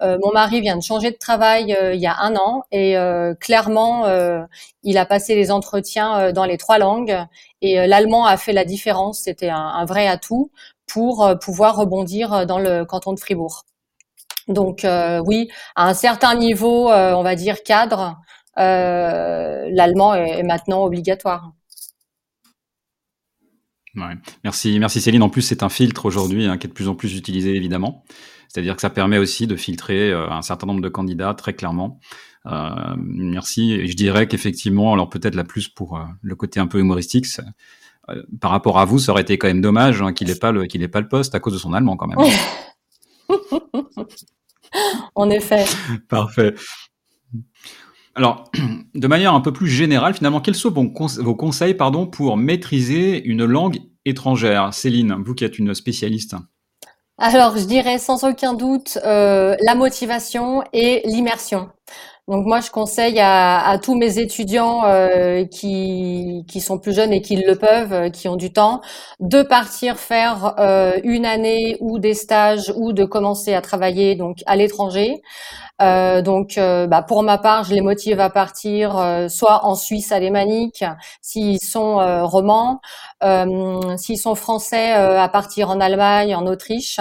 mon 0.01 0.31
mari 0.33 0.61
vient 0.61 0.77
de 0.77 0.83
changer 0.83 1.11
de 1.11 1.17
travail 1.17 1.75
il 1.93 1.99
y 1.99 2.07
a 2.07 2.17
un 2.19 2.35
an 2.35 2.63
et 2.71 2.95
clairement, 3.39 4.05
il 4.83 4.97
a 4.97 5.05
passé 5.05 5.35
les 5.35 5.51
entretiens 5.51 6.31
dans 6.31 6.45
les 6.45 6.57
trois 6.57 6.77
langues 6.77 7.17
et 7.61 7.87
l'allemand 7.87 8.25
a 8.25 8.37
fait 8.37 8.53
la 8.53 8.65
différence. 8.65 9.19
C'était 9.21 9.49
un, 9.49 9.57
un, 9.57 9.85
vrai 9.85 10.07
atout 10.07 10.51
pour 10.87 11.29
pouvoir 11.41 11.75
rebondir 11.75 12.45
dans 12.45 12.59
le 12.59 12.85
canton 12.85 13.13
de 13.13 13.19
Fribourg. 13.19 13.65
Donc 14.49 14.83
euh, 14.83 15.21
oui, 15.25 15.47
à 15.75 15.87
un 15.87 15.93
certain 15.93 16.35
niveau, 16.35 16.91
euh, 16.91 17.13
on 17.13 17.21
va 17.21 17.35
dire 17.35 17.63
cadre, 17.63 18.19
euh, 18.57 19.69
l'allemand 19.71 20.15
est, 20.15 20.43
maintenant 20.43 20.83
obligatoire. 20.83 21.53
Merci, 24.43 24.79
merci 24.79 25.01
Céline. 25.01 25.23
En 25.23 25.29
plus, 25.29 25.41
c'est 25.41 25.61
un 25.61 25.69
filtre 25.69 26.05
aujourd'hui 26.05 26.45
hein, 26.45 26.57
qui 26.57 26.67
est 26.67 26.69
de 26.69 26.73
plus 26.73 26.87
en 26.87 26.95
plus 26.95 27.15
utilisé 27.17 27.55
évidemment. 27.55 28.03
C'est-à-dire 28.47 28.75
que 28.75 28.81
ça 28.81 28.89
permet 28.89 29.17
aussi 29.17 29.45
de 29.45 29.55
filtrer 29.55 30.11
un 30.13 30.41
certain 30.41 30.65
nombre 30.67 30.81
de 30.81 30.89
candidats 30.89 31.33
très 31.33 31.53
clairement. 31.53 31.99
merci. 32.97 33.73
Et 33.73 33.87
je 33.87 33.95
dirais 33.95 34.27
qu'effectivement, 34.27 34.93
alors 34.93 35.09
peut-être 35.09 35.35
la 35.35 35.43
plus 35.43 35.67
pour 35.67 35.99
le 36.21 36.35
côté 36.35 36.59
un 36.59 36.67
peu 36.67 36.79
humoristique, 36.79 37.27
par 38.39 38.51
rapport 38.51 38.79
à 38.79 38.85
vous, 38.85 38.99
ça 38.99 39.11
aurait 39.11 39.21
été 39.23 39.37
quand 39.37 39.47
même 39.47 39.61
dommage 39.61 40.01
hein, 40.01 40.13
qu'il 40.13 40.27
n'ait 40.27 40.35
pas 40.35 40.51
le 40.51 40.65
qu'il 40.65 40.89
pas 40.89 41.01
le 41.01 41.09
poste 41.09 41.35
à 41.35 41.39
cause 41.39 41.53
de 41.53 41.59
son 41.59 41.73
allemand 41.73 41.97
quand 41.97 42.07
même. 42.07 42.19
en 45.15 45.29
effet. 45.29 45.65
Parfait. 46.07 46.53
Alors, 48.15 48.51
de 48.95 49.07
manière 49.07 49.33
un 49.33 49.41
peu 49.41 49.53
plus 49.53 49.69
générale, 49.69 50.13
finalement, 50.13 50.41
quels 50.41 50.55
sont 50.55 50.71
vos, 50.71 51.35
conseils 51.35 51.73
pardon, 51.73 52.05
pour 52.05 52.37
maîtriser 52.37 53.23
une 53.23 53.45
langue 53.45 53.79
étrangère? 54.05 54.73
Céline, 54.73 55.15
vous 55.23 55.33
qui 55.35 55.45
êtes 55.45 55.59
une 55.59 55.73
spécialiste. 55.73 56.35
Alors, 57.17 57.57
je 57.57 57.65
dirais 57.65 57.99
sans 57.99 58.23
aucun 58.23 58.53
doute 58.53 58.97
euh, 59.05 59.55
la 59.61 59.75
motivation 59.75 60.63
et 60.73 61.01
l'immersion. 61.05 61.69
Donc 62.29 62.45
moi, 62.45 62.59
je 62.61 62.69
conseille 62.69 63.19
à, 63.19 63.79
tous 63.81 63.95
mes 63.95 64.19
étudiants 64.19 64.85
euh, 64.85 65.45
qui, 65.45 66.45
qui 66.47 66.61
sont 66.61 66.77
plus 66.77 66.93
jeunes 66.93 67.11
et 67.11 67.21
qui 67.21 67.35
le 67.35 67.55
peuvent, 67.55 67.91
euh, 67.91 68.09
qui 68.11 68.27
ont 68.27 68.35
du 68.35 68.53
temps, 68.53 68.81
de 69.19 69.41
partir 69.41 69.97
faire 69.97 70.53
euh, 70.59 70.93
une 71.03 71.25
année 71.25 71.75
ou 71.79 71.97
des 71.97 72.13
stages 72.13 72.71
ou 72.75 72.93
de 72.93 73.03
commencer 73.03 73.55
à 73.55 73.61
travailler 73.61 74.13
donc 74.13 74.43
à 74.45 74.55
l'étranger. 74.55 75.23
donc, 75.79 76.55
bah, 76.57 77.01
pour 77.01 77.23
ma 77.23 77.37
part, 77.37 77.63
je 77.63 77.73
les 77.73 77.81
motive 77.81 78.19
à 78.19 78.29
partir 78.29 78.89
soit 79.29 79.65
en 79.65 79.75
Suisse 79.75 80.11
alémanique 80.11 80.83
s'ils 81.21 81.61
sont 81.61 81.95
romans, 82.27 82.81
s'ils 83.97 84.19
sont 84.19 84.35
français 84.35 84.91
à 84.91 85.29
partir 85.29 85.69
en 85.69 85.79
Allemagne, 85.79 86.35
en 86.35 86.45
Autriche. 86.47 86.99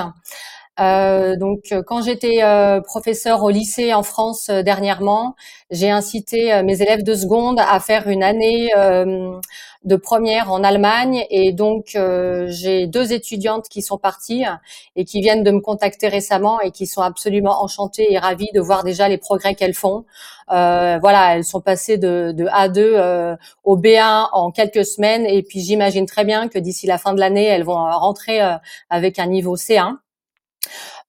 Euh, 0.81 1.37
donc, 1.37 1.73
euh, 1.73 1.83
quand 1.85 2.03
j'étais 2.03 2.43
euh, 2.43 2.81
professeur 2.81 3.43
au 3.43 3.51
lycée 3.51 3.93
en 3.95 4.03
France 4.05 4.49
euh, 4.49 4.63
dernièrement, 4.63 5.35
j'ai 5.71 5.91
incité 5.91 6.63
mes 6.63 6.81
élèves 6.81 7.03
de 7.03 7.15
seconde 7.15 7.59
à 7.61 7.79
faire 7.81 8.09
une 8.09 8.23
année 8.23 8.71
de 9.85 9.97
première 9.97 10.51
en 10.51 10.65
Allemagne. 10.65 11.27
Et 11.29 11.53
donc, 11.53 11.95
j'ai 12.47 12.87
deux 12.87 13.13
étudiantes 13.13 13.69
qui 13.69 13.83
sont 13.83 13.99
parties 13.99 14.45
et 14.97 15.05
qui 15.05 15.21
viennent 15.21 15.45
de 15.45 15.51
me 15.51 15.61
contacter 15.61 16.09
récemment 16.09 16.59
et 16.63 16.71
qui 16.71 16.87
sont 16.87 17.03
absolument 17.03 17.63
enchantées 17.63 18.11
et 18.11 18.19
ravies 18.19 18.49
de 18.55 18.61
voir 18.61 18.83
déjà 18.83 19.11
les 19.11 19.19
progrès 19.19 19.55
qu'elles 19.55 19.75
font. 19.75 20.07
voilà, 20.49 21.37
elles 21.37 21.45
sont 21.45 21.61
passées 21.61 21.99
de, 21.99 22.33
de 22.33 22.47
A2 22.47 23.37
au 23.65 23.77
B1 23.77 24.29
en 24.33 24.51
quelques 24.51 24.87
semaines. 24.87 25.27
Et 25.27 25.43
puis, 25.43 25.61
j'imagine 25.61 26.07
très 26.07 26.25
bien 26.25 26.49
que 26.49 26.59
d'ici 26.59 26.87
la 26.87 26.97
fin 26.97 27.13
de 27.13 27.21
l'année, 27.21 27.45
elles 27.45 27.65
vont 27.65 27.75
rentrer 27.77 28.41
avec 28.89 29.19
un 29.19 29.27
niveau 29.27 29.57
C1. 29.57 29.99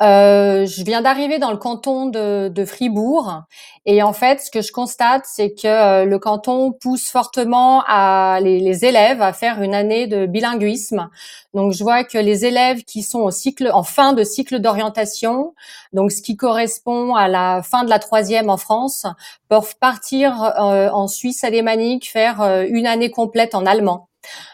Euh, 0.01 0.65
je 0.65 0.83
viens 0.83 1.01
d'arriver 1.01 1.39
dans 1.39 1.51
le 1.51 1.57
canton 1.57 2.05
de, 2.05 2.65
Fribourg 2.65 3.43
et 3.85 4.01
en 4.01 4.13
fait, 4.13 4.39
ce 4.41 4.51
que 4.51 4.61
je 4.61 4.71
constate, 4.71 5.23
c'est 5.25 5.53
que 5.53 5.67
euh, 5.67 6.05
le 6.05 6.19
canton 6.19 6.71
pousse 6.71 7.09
fortement 7.09 7.83
à 7.87 8.39
les, 8.41 8.85
élèves 8.85 9.21
à 9.21 9.33
faire 9.33 9.61
une 9.61 9.73
année 9.73 10.07
de 10.07 10.25
bilinguisme. 10.25 11.09
Donc, 11.53 11.73
je 11.73 11.83
vois 11.83 12.03
que 12.03 12.17
les 12.17 12.45
élèves 12.45 12.83
qui 12.83 13.01
sont 13.01 13.21
au 13.21 13.31
cycle, 13.31 13.69
en 13.73 13.83
fin 13.83 14.13
de 14.13 14.23
cycle 14.23 14.59
d'orientation, 14.59 15.53
donc 15.93 16.11
ce 16.11 16.21
qui 16.21 16.37
correspond 16.37 17.15
à 17.15 17.27
la 17.27 17.61
fin 17.63 17.83
de 17.83 17.89
la 17.89 17.99
troisième 17.99 18.49
en 18.49 18.57
France, 18.57 19.05
peuvent 19.49 19.75
partir 19.79 20.43
euh, 20.43 20.89
en 20.91 21.07
Suisse 21.07 21.43
alémanique 21.43 22.09
faire 22.09 22.41
une 22.69 22.87
année 22.87 23.09
complète 23.11 23.55
en 23.55 23.65
allemand. 23.65 24.08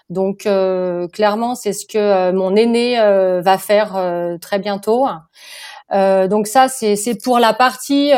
Donc 0.09 0.45
euh, 0.45 1.07
clairement, 1.07 1.55
c'est 1.55 1.73
ce 1.73 1.85
que 1.85 1.97
euh, 1.97 2.31
mon 2.31 2.55
aîné 2.55 2.99
euh, 2.99 3.41
va 3.41 3.57
faire 3.57 3.99
très 4.41 4.59
bientôt. 4.59 5.07
donc 5.91 6.47
ça, 6.47 6.67
c'est 6.67 7.23
pour 7.23 7.39
la 7.39 7.53
partie 7.53 8.11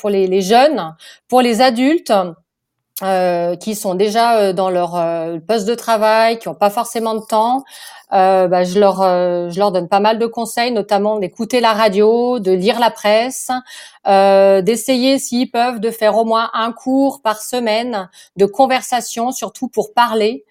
pour 0.00 0.10
les, 0.10 0.40
jeunes, 0.40 0.94
pour 1.28 1.42
les 1.42 1.60
adultes. 1.60 2.12
qui 3.60 3.74
sont 3.74 3.94
déjà 3.94 4.52
dans 4.52 4.70
leur 4.70 4.92
poste 5.46 5.66
de 5.66 5.74
travail, 5.74 6.38
qui 6.38 6.48
n'ont 6.48 6.54
pas 6.54 6.70
forcément 6.70 7.14
de 7.14 7.24
temps, 7.26 7.64
bah, 8.10 8.64
je 8.64 8.78
leur 8.78 8.96
je 9.50 9.58
leur 9.58 9.72
donne 9.72 9.88
pas 9.88 10.00
mal 10.00 10.18
de 10.18 10.26
conseils, 10.26 10.72
notamment 10.72 11.18
d'écouter 11.18 11.60
la 11.60 11.72
radio, 11.72 12.38
de 12.38 12.52
lire 12.52 12.78
la 12.78 12.90
presse, 12.90 13.50
d'essayer 14.04 15.18
s'ils 15.18 15.50
peuvent 15.50 15.80
de 15.80 15.90
faire 15.90 16.16
au 16.16 16.24
moins 16.24 16.50
un 16.52 16.72
cours 16.72 17.22
par 17.22 17.40
semaine 17.40 18.08
de 18.36 18.46
conversation, 18.46 19.32
surtout 19.32 19.68
pour 19.68 19.94
parler. 19.94 20.44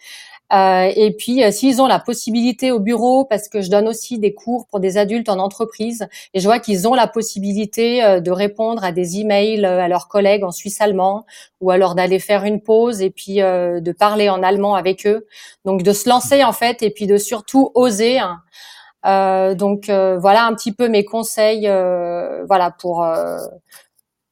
Euh, 0.51 0.91
et 0.95 1.11
puis, 1.11 1.43
euh, 1.43 1.51
s'ils 1.51 1.81
ont 1.81 1.87
la 1.87 1.99
possibilité 1.99 2.71
au 2.71 2.79
bureau, 2.79 3.23
parce 3.25 3.49
que 3.49 3.61
je 3.61 3.69
donne 3.69 3.87
aussi 3.87 4.17
des 4.17 4.33
cours 4.33 4.65
pour 4.67 4.79
des 4.79 4.97
adultes 4.97 5.29
en 5.29 5.37
entreprise, 5.37 6.07
et 6.33 6.39
je 6.39 6.45
vois 6.45 6.59
qu'ils 6.59 6.87
ont 6.87 6.95
la 6.95 7.07
possibilité 7.07 8.03
euh, 8.03 8.19
de 8.19 8.31
répondre 8.31 8.83
à 8.83 8.91
des 8.91 9.19
emails 9.19 9.63
à 9.65 9.87
leurs 9.87 10.07
collègues 10.07 10.43
en 10.43 10.51
suisse 10.51 10.81
allemand, 10.81 11.25
ou 11.61 11.69
alors 11.71 11.93
d'aller 11.93 12.19
faire 12.19 12.45
une 12.45 12.61
pause 12.61 13.01
et 13.01 13.11
puis 13.11 13.35
de 13.35 13.91
parler 13.91 14.29
en 14.29 14.41
allemand 14.43 14.75
avec 14.75 15.05
eux. 15.05 15.27
Donc, 15.65 15.83
de 15.83 15.93
se 15.93 16.09
lancer 16.09 16.43
en 16.43 16.53
fait, 16.53 16.81
et 16.81 16.89
puis 16.89 17.07
de 17.07 17.17
surtout 17.17 17.71
oser. 17.75 18.19
Hein. 18.19 18.41
donc, 19.55 19.85
voilà 19.87 20.45
un 20.45 20.53
petit 20.55 20.71
peu 20.71 20.87
mes 20.89 21.05
conseils, 21.05 21.67
voilà 22.47 22.71
pour 22.79 23.05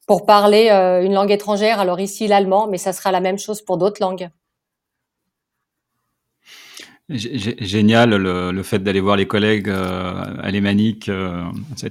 pour 0.07 0.25
parler 0.25 0.69
une 0.69 1.13
langue 1.13 1.31
étrangère. 1.31 1.79
Alors 1.79 1.99
ici 1.99 2.27
l'allemand, 2.27 2.67
mais 2.67 2.77
ça 2.77 2.93
sera 2.93 3.11
la 3.11 3.19
même 3.19 3.37
chose 3.37 3.61
pour 3.61 3.77
d'autres 3.77 4.01
langues. 4.01 4.29
Génial 7.09 8.09
le, 8.09 8.51
le 8.51 8.63
fait 8.63 8.79
d'aller 8.79 8.99
voir 8.99 9.15
les 9.15 9.27
collègues 9.27 9.69
euh, 9.69 10.25
alémaniques, 10.43 11.07
euh, 11.07 11.41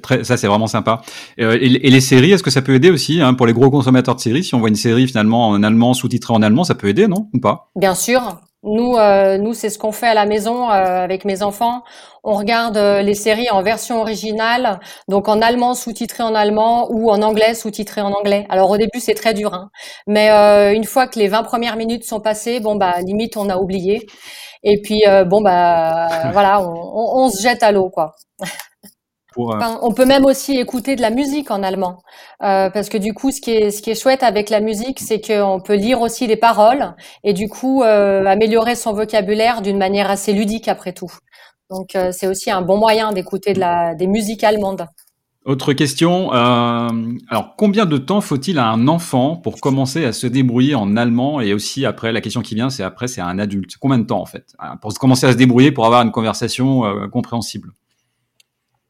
très, 0.02 0.24
ça 0.24 0.36
c'est 0.36 0.46
vraiment 0.46 0.66
sympa. 0.66 1.00
Euh, 1.40 1.56
et, 1.58 1.86
et, 1.86 1.90
les 1.90 2.02
séries, 2.02 2.32
est-ce 2.32 2.42
que 2.42 2.50
ça 2.50 2.60
peut 2.60 2.74
aider 2.74 2.90
aussi 2.90 3.22
hein, 3.22 3.32
pour 3.32 3.46
les 3.46 3.54
gros 3.54 3.70
consommateurs 3.70 4.14
de 4.14 4.20
séries? 4.20 4.44
Si 4.44 4.54
on 4.54 4.58
voit 4.58 4.68
une 4.68 4.76
série 4.76 5.08
finalement 5.08 5.48
en 5.48 5.62
allemand 5.62 5.94
sous-titrée 5.94 6.34
en 6.34 6.42
allemand, 6.42 6.64
ça 6.64 6.74
peut 6.74 6.88
aider, 6.88 7.08
non? 7.08 7.28
Ou 7.32 7.40
pas? 7.40 7.70
Bien 7.76 7.94
sûr, 7.94 8.40
Nous, 8.62 8.96
euh, 8.96 9.38
nous, 9.38 9.54
c'est 9.54 9.70
ce 9.70 9.78
qu'on 9.78 9.92
fait 9.92 10.08
à 10.08 10.14
la 10.14 10.26
maison 10.26 10.68
euh, 10.70 11.04
avec 11.04 11.24
mes 11.24 11.42
enfants. 11.42 11.82
On 12.24 12.34
regarde 12.34 12.76
euh, 12.76 13.00
les 13.00 13.14
séries 13.14 13.48
en 13.50 13.62
version 13.62 14.00
originale, 14.00 14.80
donc 15.08 15.28
en 15.28 15.40
allemand 15.40 15.74
sous-titré 15.74 16.24
en 16.24 16.34
allemand 16.34 16.88
ou 16.90 17.10
en 17.10 17.22
anglais 17.22 17.54
sous-titré 17.54 18.00
en 18.00 18.12
anglais. 18.12 18.44
Alors 18.48 18.68
au 18.70 18.76
début, 18.76 18.98
c'est 18.98 19.14
très 19.14 19.34
dur, 19.34 19.54
hein. 19.54 19.70
mais 20.08 20.28
une 20.74 20.84
fois 20.84 21.06
que 21.06 21.18
les 21.18 21.28
20 21.28 21.44
premières 21.44 21.76
minutes 21.76 22.04
sont 22.04 22.20
passées, 22.20 22.58
bon 22.58 22.74
bah 22.74 23.00
limite 23.02 23.36
on 23.36 23.48
a 23.48 23.56
oublié. 23.56 24.06
Et 24.68 24.80
puis 24.82 25.02
bon 25.26 25.40
bah 25.40 26.30
voilà, 26.32 26.60
on, 26.60 26.74
on, 26.74 27.24
on 27.24 27.30
se 27.30 27.40
jette 27.42 27.62
à 27.62 27.72
l'eau 27.72 27.88
quoi. 27.88 28.14
Euh, 29.38 29.42
on 29.82 29.92
peut 29.92 30.06
même 30.06 30.24
aussi 30.24 30.56
écouter 30.58 30.96
de 30.96 31.02
la 31.02 31.10
musique 31.10 31.50
en 31.50 31.62
allemand, 31.62 31.98
euh, 32.42 32.70
parce 32.70 32.88
que 32.88 32.96
du 32.96 33.12
coup, 33.12 33.30
ce 33.30 33.40
qui 33.40 33.50
est 33.50 33.70
ce 33.70 33.82
qui 33.82 33.90
est 33.90 34.00
chouette 34.00 34.22
avec 34.22 34.48
la 34.50 34.60
musique, 34.60 34.98
c'est 35.00 35.20
qu'on 35.20 35.60
peut 35.60 35.74
lire 35.74 36.00
aussi 36.00 36.26
les 36.26 36.36
paroles 36.36 36.94
et 37.22 37.34
du 37.34 37.48
coup 37.48 37.82
euh, 37.82 38.24
améliorer 38.24 38.74
son 38.76 38.94
vocabulaire 38.94 39.60
d'une 39.62 39.76
manière 39.78 40.10
assez 40.10 40.32
ludique 40.32 40.68
après 40.68 40.92
tout. 40.92 41.12
Donc 41.70 41.96
c'est 42.12 42.28
aussi 42.28 42.50
un 42.50 42.62
bon 42.62 42.76
moyen 42.78 43.12
d'écouter 43.12 43.52
de 43.52 43.60
la 43.60 43.94
des 43.94 44.06
musiques 44.06 44.44
allemandes. 44.44 44.86
Autre 45.46 45.72
question. 45.72 46.32
alors, 46.32 47.54
combien 47.56 47.86
de 47.86 47.96
temps 47.96 48.20
faut-il 48.20 48.58
à 48.58 48.68
un 48.68 48.88
enfant 48.88 49.36
pour 49.36 49.60
commencer 49.60 50.04
à 50.04 50.12
se 50.12 50.26
débrouiller 50.26 50.74
en 50.74 50.96
allemand 50.96 51.40
Et 51.40 51.54
aussi, 51.54 51.86
après, 51.86 52.12
la 52.12 52.20
question 52.20 52.42
qui 52.42 52.54
vient, 52.56 52.68
c'est 52.68 52.82
après, 52.82 53.06
c'est 53.06 53.20
à 53.20 53.26
un 53.26 53.38
adulte. 53.38 53.76
Combien 53.80 53.98
de 53.98 54.04
temps, 54.04 54.20
en 54.20 54.26
fait, 54.26 54.56
pour 54.82 54.92
commencer 54.94 55.26
à 55.26 55.32
se 55.32 55.36
débrouiller 55.36 55.70
pour 55.70 55.86
avoir 55.86 56.02
une 56.02 56.10
conversation 56.10 56.82
compréhensible? 57.12 57.70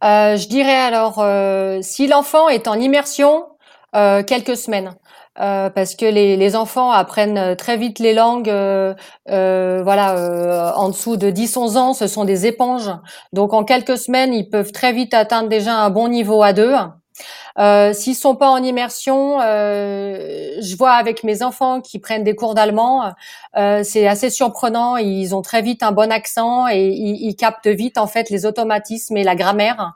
Euh, 0.05 0.37
je 0.37 0.49
dirais 0.49 0.75
alors, 0.75 1.19
euh, 1.19 1.79
si 1.83 2.07
l'enfant 2.07 2.49
est 2.49 2.69
en 2.69 2.79
immersion, 2.79 3.47
euh, 3.95 4.23
quelques 4.23 4.57
semaines. 4.57 4.95
Parce 5.37 5.95
que 5.95 6.07
les, 6.07 6.37
les, 6.37 6.57
enfants 6.57 6.91
apprennent 6.91 7.57
très 7.57 7.77
vite 7.77 7.99
les 7.99 8.15
langues. 8.15 8.53
voilà, 9.27 10.73
en 10.77 10.89
dessous 10.89 11.17
de 11.17 11.31
10-11 11.31 11.77
ans, 11.77 11.95
ce 11.95 12.07
sont 12.07 12.25
des 12.25 12.47
éponges. 12.47 12.91
Donc 13.33 13.53
en 13.53 13.65
quelques 13.65 13.99
semaines, 13.99 14.35
ils 14.35 14.49
peuvent 14.49 14.73
très 14.73 14.93
vite 14.93 15.15
atteindre 15.15 15.49
déjà 15.49 15.75
un 15.75 15.91
bon 15.91 16.09
niveau 16.09 16.43
A2. 16.43 16.91
Euh, 17.59 17.93
S'ils 17.93 18.15
sont 18.15 18.37
pas 18.37 18.49
en 18.49 18.63
immersion, 18.63 19.41
euh, 19.41 20.51
je 20.61 20.77
vois 20.77 20.93
avec 20.93 21.25
mes 21.25 21.43
enfants 21.43 21.81
qui 21.81 21.99
prennent 21.99 22.25
des 22.25 22.35
cours 22.35 22.55
d'allemand, 22.55 23.13
euh, 23.57 23.83
c'est 23.83 24.07
assez 24.07 24.31
surprenant. 24.31 24.97
Ils 24.97 25.35
ont 25.35 25.43
très 25.43 25.63
vite 25.63 25.83
un 25.83 25.93
bon 25.93 26.13
accent 26.13 26.69
et 26.69 26.89
ils, 26.89 27.35
captent 27.37 27.69
vite 27.69 27.99
en 27.99 28.07
fait 28.07 28.31
les 28.31 28.47
automatismes 28.47 29.17
et 29.17 29.25
la 29.25 29.37
grammaire. 29.37 29.95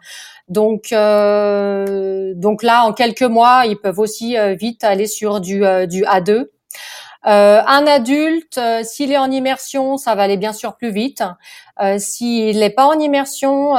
Donc, 0.51 0.93
euh, 0.93 2.35
donc 2.35 2.63
là, 2.65 2.85
en 2.85 2.93
quelques 2.93 3.23
mois, 3.23 3.67
ils 3.67 3.77
peuvent 3.77 4.01
aussi 4.01 4.37
euh, 4.37 4.55
vite 4.55 4.83
aller 4.83 5.07
sur 5.07 5.41
du, 5.41 5.65
euh, 5.65 5.87
du 5.87 6.03
A2. 6.03 6.47
Euh, 7.27 7.61
un 7.67 7.87
adulte, 7.87 8.57
euh, 8.57 8.83
s'il 8.83 9.13
est 9.13 9.19
en 9.19 9.31
immersion, 9.31 9.99
ça 9.99 10.15
va 10.15 10.23
aller 10.23 10.39
bien 10.39 10.55
sûr 10.55 10.77
plus 10.77 10.91
vite. 10.91 11.23
Euh, 11.83 11.99
s'il 11.99 12.59
n'est 12.59 12.71
pas 12.71 12.87
en 12.87 12.99
immersion, 12.99 13.73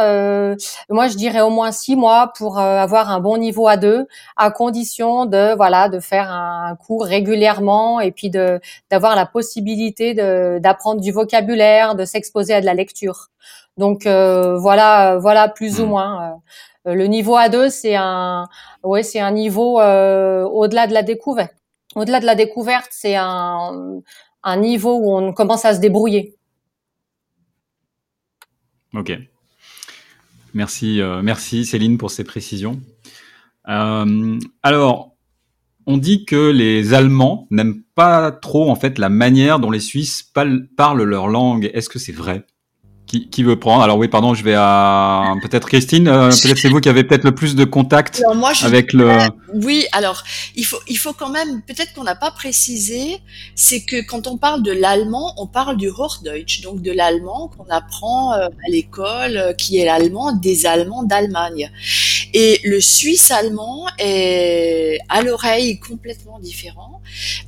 moi 0.90 1.08
je 1.08 1.16
dirais 1.16 1.42
au 1.42 1.50
moins 1.50 1.72
six 1.72 1.96
mois 1.96 2.34
pour 2.38 2.60
avoir 2.60 3.10
un 3.12 3.20
bon 3.20 3.38
niveau 3.38 3.68
A2, 3.68 4.06
à 4.38 4.52
condition 4.52 5.26
de 5.26 5.56
voilà 5.56 5.90
de 5.90 6.00
faire 6.00 6.32
un, 6.32 6.76
cours 6.76 7.06
régulièrement 7.06 8.00
et 8.00 8.12
puis 8.12 8.30
de 8.30 8.60
d'avoir 8.90 9.16
la 9.16 9.26
possibilité 9.26 10.14
d'apprendre 10.60 11.02
du 11.02 11.12
vocabulaire, 11.12 11.96
de 11.96 12.06
s'exposer 12.06 12.54
à 12.54 12.62
de 12.62 12.66
la 12.66 12.74
lecture. 12.74 13.30
Donc 13.78 14.06
voilà 14.06 15.18
voilà 15.18 15.48
plus 15.48 15.80
ou 15.80 15.86
hmm. 15.86 15.90
moins. 15.90 16.42
le 16.86 17.06
niveau 17.06 17.38
A2 17.38 17.70
c'est 17.70 17.96
un 17.96 18.48
ouais 18.84 19.04
c'est 19.04 19.20
un 19.20 19.32
niveau 19.32 19.80
au-delà 19.80 20.88
de 20.88 20.94
la 20.94 21.04
découverte 21.04 21.61
au-delà 21.96 22.20
de 22.20 22.26
la 22.26 22.36
découverte, 22.36 22.90
c'est 22.92 23.16
un, 23.16 24.02
niveau 24.58 24.98
où 24.98 25.16
on 25.16 25.34
commence 25.34 25.66
à 25.66 25.76
se 25.76 25.80
débrouiller. 25.80 26.36
Ok. 28.94 29.12
Merci, 30.54 31.00
euh, 31.00 31.34
Céline 31.64 31.98
pour 31.98 32.12
ces 32.12 32.24
précisions. 32.24 32.82
Euh, 33.70 34.40
alors, 34.64 35.16
on 35.86 35.98
dit 35.98 36.26
que 36.26 36.52
les 36.52 36.94
Allemands 36.94 37.48
n'aiment 37.52 37.84
pas 37.96 38.32
trop 38.32 38.70
en 38.70 38.76
fait 38.76 38.98
la 38.98 39.10
manière 39.10 39.60
dont 39.60 39.72
les 39.72 39.80
Suisses 39.80 40.24
parlent 40.24 41.04
leur 41.04 41.28
langue. 41.28 41.70
Est-ce 41.74 41.90
que 41.90 42.00
c'est 42.00 42.12
vrai? 42.12 42.46
Qui, 43.20 43.44
veut 43.44 43.58
prendre 43.58 43.84
Alors 43.84 43.98
oui, 43.98 44.08
pardon, 44.08 44.34
je 44.34 44.44
vais 44.44 44.56
à 44.56 45.34
peut-être 45.42 45.68
Christine. 45.68 46.08
Euh, 46.08 46.30
peut-être 46.30 46.58
c'est 46.58 46.70
vous 46.70 46.80
qui 46.80 46.90
avez 46.90 47.04
peut-être 47.04 47.24
le 47.24 47.34
plus 47.34 47.56
de 47.56 47.66
contact 47.66 48.24
avec 48.64 48.94
le. 48.94 49.18
Oui, 49.54 49.86
alors 49.92 50.24
il 50.56 50.66
faut 50.66 50.80
il 50.88 50.98
faut 50.98 51.14
quand 51.14 51.30
même 51.30 51.62
peut-être 51.62 51.94
qu'on 51.94 52.04
n'a 52.04 52.16
pas 52.16 52.32
précisé, 52.32 53.20
c'est 53.56 53.82
que 53.82 54.02
quand 54.06 54.28
on 54.28 54.38
parle 54.38 54.64
de 54.64 54.72
l'allemand, 54.72 55.34
on 55.38 55.48
parle 55.48 55.78
du 55.78 55.90
Hochdeutsch, 55.90 56.62
donc 56.62 56.82
de 56.82 56.92
l'allemand 56.92 57.52
qu'on 57.56 57.70
apprend 57.70 58.34
euh, 58.34 58.48
à 58.48 58.70
l'école, 58.70 59.38
euh, 59.38 59.54
qui 59.54 59.78
est 59.78 59.86
l'allemand 59.86 60.32
des 60.32 60.66
Allemands 60.66 61.04
d'Allemagne. 61.04 61.72
Et 62.34 62.60
le 62.64 62.80
suisse 62.80 63.32
allemand 63.32 63.86
est 64.00 64.98
à 65.10 65.22
l'oreille 65.22 65.80
complètement 65.80 66.40
différent. 66.40 67.02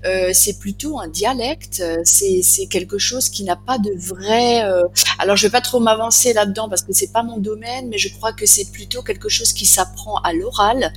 Euh, 0.06 0.32
c'est 0.34 0.60
plutôt 0.60 1.00
un 1.00 1.08
dialecte. 1.08 1.84
C'est 2.04 2.42
c'est 2.44 2.66
quelque 2.68 2.98
chose 2.98 3.30
qui 3.30 3.44
n'a 3.44 3.56
pas 3.56 3.78
de 3.78 3.92
vrai. 3.98 4.62
alors 5.20 5.36
je 5.38 5.48
vais 5.48 5.52
pas 5.52 5.62
trop 5.62 5.80
m'avancer 5.80 6.34
là-dedans 6.34 6.70
parce 6.70 6.82
que 6.82 6.94
c'est 6.94 7.12
pas 7.12 7.24
mon 7.24 7.38
domaine, 7.38 7.90
mais 7.90 7.98
je 7.98 8.10
crois 8.10 8.34
que 8.34 8.46
c'est 8.46 8.72
plutôt 8.72 9.02
quelque 9.02 9.30
chose 9.30 9.54
qui 9.54 9.66
s'apprend 9.66 10.18
à 10.18 10.34
l'oral. 10.34 10.92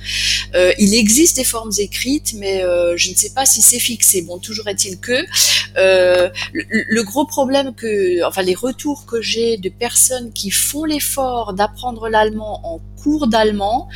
Euh, 0.55 0.73
il 0.77 0.93
existe 0.93 1.37
des 1.37 1.43
formes 1.43 1.71
écrites, 1.77 2.33
mais 2.35 2.63
euh, 2.63 2.95
je 2.97 3.09
ne 3.09 3.15
sais 3.15 3.31
pas 3.31 3.45
si 3.45 3.61
c'est 3.61 3.79
fixé. 3.79 4.21
Bon, 4.21 4.37
toujours 4.37 4.67
est-il 4.67 4.99
que 4.99 5.25
euh, 5.77 6.29
le, 6.53 6.63
le, 6.69 7.03
gros 7.03 7.25
problème 7.25 7.73
que, 7.75 8.25
enfin, 8.25 8.41
les 8.41 8.55
retours 8.55 9.05
que 9.05 9.21
j'ai 9.21 9.57
de 9.57 9.69
personnes 9.69 10.31
qui 10.33 10.51
font 10.51 10.85
l'effort 10.85 11.53
d'apprendre 11.53 12.09
l'allemand 12.09 12.61
en 12.63 12.81
cours 13.07 13.27
d'allemand, 13.27 13.87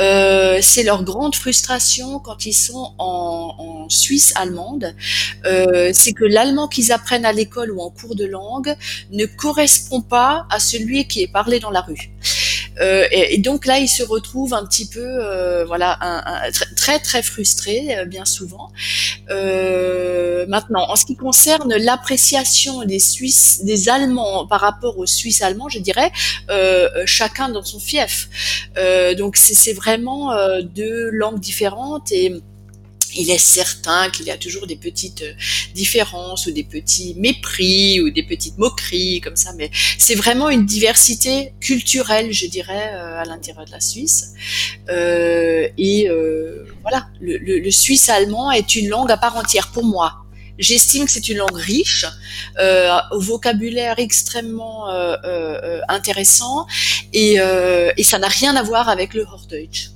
euh, 0.00 0.58
c'est 0.60 0.82
leur 0.82 1.02
grande 1.02 1.34
frustration 1.34 2.18
quand 2.18 2.44
ils 2.44 2.52
sont 2.52 2.92
en, 2.98 3.86
Suisse 3.88 4.32
allemande, 4.36 4.94
euh, 5.46 5.90
c'est 5.94 6.12
que 6.12 6.24
l'allemand 6.24 6.68
qu'ils 6.68 6.92
apprennent 6.92 7.24
à 7.24 7.32
l'école 7.32 7.72
ou 7.72 7.80
en 7.80 7.90
cours 7.90 8.14
de 8.14 8.26
langue 8.26 8.76
ne 9.10 9.24
correspond 9.24 10.02
pas 10.02 10.46
à 10.50 10.60
celui 10.60 11.08
qui 11.08 11.22
est 11.22 11.32
parlé 11.32 11.58
dans 11.58 11.70
la 11.70 11.80
rue. 11.80 12.10
Euh, 12.80 13.06
et, 13.10 13.38
donc 13.38 13.66
là, 13.66 13.78
il 13.78 13.88
se 13.88 14.02
retrouve 14.02 14.54
un 14.54 14.64
petit 14.64 14.88
peu, 14.88 15.04
euh, 15.04 15.64
voilà, 15.66 15.98
un, 16.00 16.50
très 16.76 16.98
très 16.98 17.22
frustré, 17.22 17.98
euh, 17.98 18.04
bien 18.04 18.24
souvent. 18.24 18.70
maintenant, 20.48 20.86
en 20.88 20.96
ce 20.96 21.04
qui 21.04 21.16
concerne 21.16 21.74
l'appréciation 21.76 22.84
des 22.84 22.98
Suisses, 22.98 23.62
des 23.64 23.88
Allemands 23.88 24.46
par 24.46 24.60
rapport 24.60 24.98
aux 24.98 25.06
Suisses 25.06 25.42
allemands, 25.42 25.68
je 25.68 25.78
dirais 25.78 26.10
chacun 27.06 27.48
dans 27.48 27.62
son 27.62 27.78
fief. 27.78 28.28
donc 29.16 29.36
c'est 29.36 29.72
vraiment 29.72 30.32
deux 30.62 31.10
langues 31.10 31.40
différentes 31.40 32.10
et 32.12 32.34
il 33.16 33.30
est 33.30 33.38
certain 33.38 34.10
qu'il 34.10 34.26
y 34.26 34.30
a 34.30 34.36
toujours 34.36 34.66
des 34.66 34.76
petites 34.76 35.22
euh, 35.22 35.32
différences 35.74 36.46
ou 36.46 36.52
des 36.52 36.64
petits 36.64 37.14
mépris 37.18 38.00
ou 38.00 38.10
des 38.10 38.22
petites 38.22 38.58
moqueries 38.58 39.20
comme 39.20 39.36
ça, 39.36 39.52
mais 39.56 39.70
c'est 39.98 40.14
vraiment 40.14 40.48
une 40.48 40.66
diversité 40.66 41.52
culturelle, 41.60 42.32
je 42.32 42.46
dirais, 42.46 42.92
euh, 42.94 43.20
à 43.20 43.24
l'intérieur 43.24 43.64
de 43.64 43.70
la 43.70 43.80
Suisse. 43.80 44.32
Euh, 44.88 45.68
et 45.78 46.08
voilà, 46.82 47.08
le, 47.20 47.70
suisse 47.70 48.08
allemand 48.08 48.50
est 48.50 48.74
une 48.74 48.88
langue 48.88 49.10
à 49.10 49.16
part 49.16 49.36
entière 49.36 49.70
pour 49.72 49.84
moi. 49.84 50.16
J'estime 50.58 51.06
que 51.06 51.10
c'est 51.10 51.28
une 51.28 51.38
langue 51.38 51.56
riche, 51.56 52.04
au 53.12 53.20
vocabulaire 53.20 53.98
extrêmement 53.98 54.88
intéressant, 55.88 56.66
et, 57.12 57.36
et 57.96 58.02
ça 58.02 58.18
n'a 58.18 58.28
rien 58.28 58.56
à 58.56 58.62
voir 58.62 58.88
avec 58.88 59.14
le 59.14 59.22
Hochdeutsch. 59.22 59.90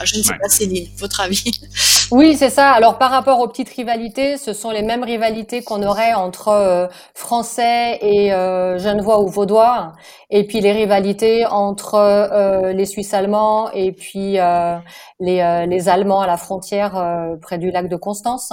Ah, 0.00 0.06
je 0.06 0.16
ne 0.16 0.22
sais 0.22 0.32
pas, 0.40 0.48
Céline, 0.48 0.88
votre 0.96 1.20
avis? 1.20 1.52
Oui, 2.12 2.36
c'est 2.36 2.50
ça. 2.50 2.72
Alors 2.72 2.98
par 2.98 3.12
rapport 3.12 3.38
aux 3.38 3.46
petites 3.46 3.68
rivalités, 3.68 4.36
ce 4.36 4.52
sont 4.52 4.70
les 4.70 4.82
mêmes 4.82 5.04
rivalités 5.04 5.62
qu'on 5.62 5.80
aurait 5.84 6.12
entre 6.12 6.48
euh, 6.48 6.88
Français 7.14 7.98
et 8.02 8.32
euh, 8.32 8.78
Genevois 8.78 9.20
ou 9.22 9.28
Vaudois, 9.28 9.92
et 10.28 10.44
puis 10.44 10.60
les 10.60 10.72
rivalités 10.72 11.46
entre 11.46 11.94
euh, 11.94 12.72
les 12.72 12.84
Suisses 12.84 13.14
allemands 13.14 13.70
et 13.72 13.92
puis 13.92 14.38
les, 15.20 15.66
les 15.68 15.88
Allemands 15.88 16.20
à 16.20 16.26
la 16.26 16.36
frontière 16.36 17.36
près 17.40 17.58
du 17.58 17.70
lac 17.70 17.88
de 17.88 17.96
Constance. 17.96 18.52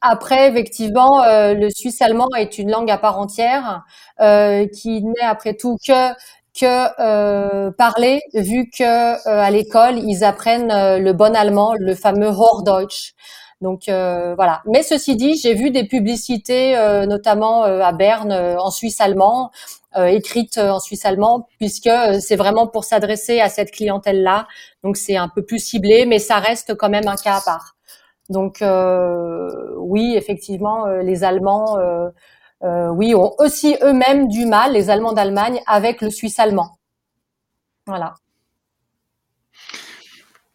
après, 0.00 0.48
effectivement, 0.50 1.22
le 1.24 1.68
suisse 1.70 2.02
allemand 2.02 2.28
est 2.36 2.58
une 2.58 2.70
langue 2.70 2.90
à 2.90 2.98
part 2.98 3.18
entière 3.18 3.84
qui 4.18 5.02
n'est 5.02 5.24
après 5.26 5.54
tout 5.54 5.76
que 5.86 6.12
que 6.58 7.00
euh, 7.00 7.70
parler, 7.72 8.22
vu 8.34 8.68
que 8.70 8.82
euh, 8.82 9.16
à 9.26 9.50
l'école 9.50 9.98
ils 9.98 10.24
apprennent 10.24 10.70
euh, 10.70 10.98
le 10.98 11.12
bon 11.12 11.34
allemand, 11.34 11.74
le 11.78 11.94
fameux 11.94 12.28
Hochdeutsch. 12.28 13.14
Donc 13.60 13.82
voilà. 13.86 14.60
Mais 14.66 14.82
ceci 14.82 15.14
dit, 15.14 15.36
j'ai 15.36 15.54
vu 15.54 15.70
des 15.70 15.86
publicités, 15.86 16.74
notamment 17.06 17.62
à 17.62 17.92
Berne, 17.92 18.32
en 18.32 18.72
suisse 18.72 19.00
allemand, 19.00 19.52
écrites 19.96 20.58
en 20.58 20.80
suisse 20.80 21.04
allemand, 21.04 21.46
puisque 21.60 21.88
c'est 22.18 22.34
vraiment 22.34 22.66
pour 22.66 22.82
s'adresser 22.82 23.38
à 23.38 23.48
cette 23.48 23.70
clientèle-là. 23.70 24.48
Donc 24.82 24.96
c'est 24.96 25.14
un 25.16 25.28
peu 25.28 25.44
plus 25.44 25.60
ciblé, 25.60 26.06
mais 26.06 26.18
ça 26.18 26.40
reste 26.40 26.74
quand 26.74 26.88
même 26.88 27.06
un 27.06 27.14
cas 27.14 27.36
à 27.36 27.40
part. 27.40 27.76
Donc 28.30 28.64
oui, 29.78 30.16
effectivement, 30.16 30.86
les 30.86 31.22
Allemands, 31.22 31.76
oui, 32.62 33.14
ont 33.14 33.32
aussi 33.38 33.76
eux-mêmes 33.82 34.28
du 34.28 34.46
mal, 34.46 34.72
les 34.72 34.90
Allemands 34.90 35.12
d'Allemagne, 35.12 35.60
avec 35.66 36.00
le 36.00 36.10
Suisse 36.10 36.38
allemand. 36.38 36.78
Voilà. 37.86 38.14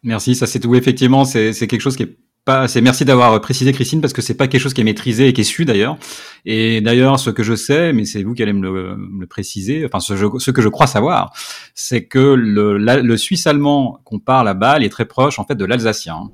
Merci, 0.02 0.34
ça 0.34 0.46
c'est 0.46 0.60
tout. 0.60 0.74
Effectivement, 0.74 1.24
c'est 1.24 1.52
quelque 1.52 1.80
chose 1.80 1.96
qui 1.96 2.04
est 2.04 2.16
pas. 2.44 2.68
C'est 2.68 2.80
merci 2.80 3.04
d'avoir 3.04 3.38
précisé 3.40 3.72
Christine 3.72 4.00
parce 4.00 4.12
que 4.12 4.22
c'est 4.22 4.34
pas 4.34 4.48
quelque 4.48 4.60
chose 4.60 4.72
qui 4.72 4.80
est 4.80 4.84
maîtrisé 4.84 5.28
et 5.28 5.32
qui 5.32 5.42
est 5.42 5.44
su 5.44 5.64
d'ailleurs. 5.64 5.98
Et 6.46 6.80
d'ailleurs, 6.80 7.18
ce 7.20 7.30
que 7.30 7.42
je 7.42 7.54
sais, 7.54 7.92
mais 7.92 8.04
c'est 8.04 8.22
vous 8.22 8.32
qui 8.32 8.42
allez 8.42 8.52
me 8.52 8.62
le, 8.62 9.26
préciser. 9.26 9.84
Enfin, 9.84 10.00
ce, 10.00 10.14
ce, 10.38 10.50
que 10.50 10.62
je 10.62 10.68
crois 10.68 10.86
savoir, 10.86 11.32
c'est 11.74 12.06
que 12.06 12.18
le, 12.18 12.78
le 12.78 13.16
suisse 13.16 13.46
allemand 13.46 14.00
qu'on 14.04 14.18
parle 14.18 14.46
là-bas, 14.46 14.78
est 14.78 14.88
très 14.88 15.04
proche 15.04 15.38
en 15.38 15.44
fait 15.44 15.56
de 15.56 15.64
l'alsacien. 15.64 16.30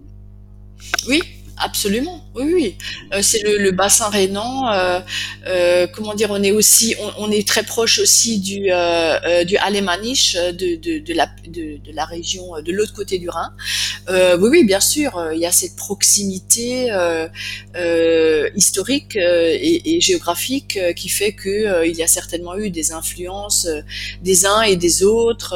Oui, 1.08 1.22
Absolument, 1.64 2.22
oui, 2.34 2.52
oui. 2.52 2.76
Euh, 3.14 3.22
c'est 3.22 3.42
le, 3.42 3.70
bassin 3.70 4.10
rhénan. 4.10 4.70
Euh, 4.70 5.00
euh, 5.46 5.86
comment 5.86 6.12
dire 6.12 6.30
On 6.30 6.42
est 6.42 6.50
aussi, 6.50 6.94
on, 7.16 7.30
est 7.30 7.48
très 7.48 7.62
proche 7.62 8.00
aussi 8.00 8.38
du 8.38 8.64
du 8.64 8.68
de, 8.68 10.76
de, 10.76 10.98
de, 10.98 11.14
la 11.14 11.26
de, 11.48 11.78
de, 11.78 11.92
la 11.92 12.04
région 12.04 12.60
de 12.62 12.70
l'autre 12.70 12.92
côté 12.92 13.18
du 13.18 13.30
Rhin. 13.30 13.50
oui, 14.10 14.48
oui, 14.50 14.64
bien 14.64 14.80
sûr. 14.80 15.30
Il 15.32 15.40
y 15.40 15.46
a 15.46 15.52
cette 15.52 15.76
proximité 15.76 16.90
historique 18.54 19.16
et, 19.16 19.96
et, 19.96 20.02
géographique 20.02 20.78
qui 20.96 21.08
fait 21.08 21.32
que 21.32 21.86
il 21.86 21.96
y 21.96 22.02
a 22.02 22.08
certainement 22.08 22.58
eu 22.58 22.68
des 22.68 22.92
influences 22.92 23.68
des 24.22 24.44
uns 24.44 24.60
et 24.60 24.76
des 24.76 25.02
autres 25.02 25.54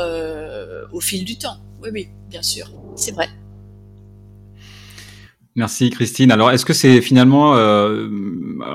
au 0.91 1.01
fil 1.01 1.27
du 1.27 1.37
temps. 1.37 1.59
Oui, 1.83 1.91
oui, 1.93 2.09
bien 2.31 2.43
sûr, 2.43 2.73
c'est 2.97 3.13
vrai. 3.13 3.29
Merci 5.59 5.91
Christine. 5.91 6.31
Alors 6.31 6.53
est-ce 6.53 6.65
que 6.65 6.73
c'est 6.73 7.01
finalement, 7.01 7.57
euh, 7.57 8.07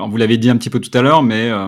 vous 0.06 0.16
l'avez 0.18 0.36
dit 0.36 0.50
un 0.50 0.56
petit 0.58 0.68
peu 0.68 0.80
tout 0.80 0.90
à 0.92 1.00
l'heure, 1.00 1.22
mais 1.22 1.48
euh, 1.48 1.66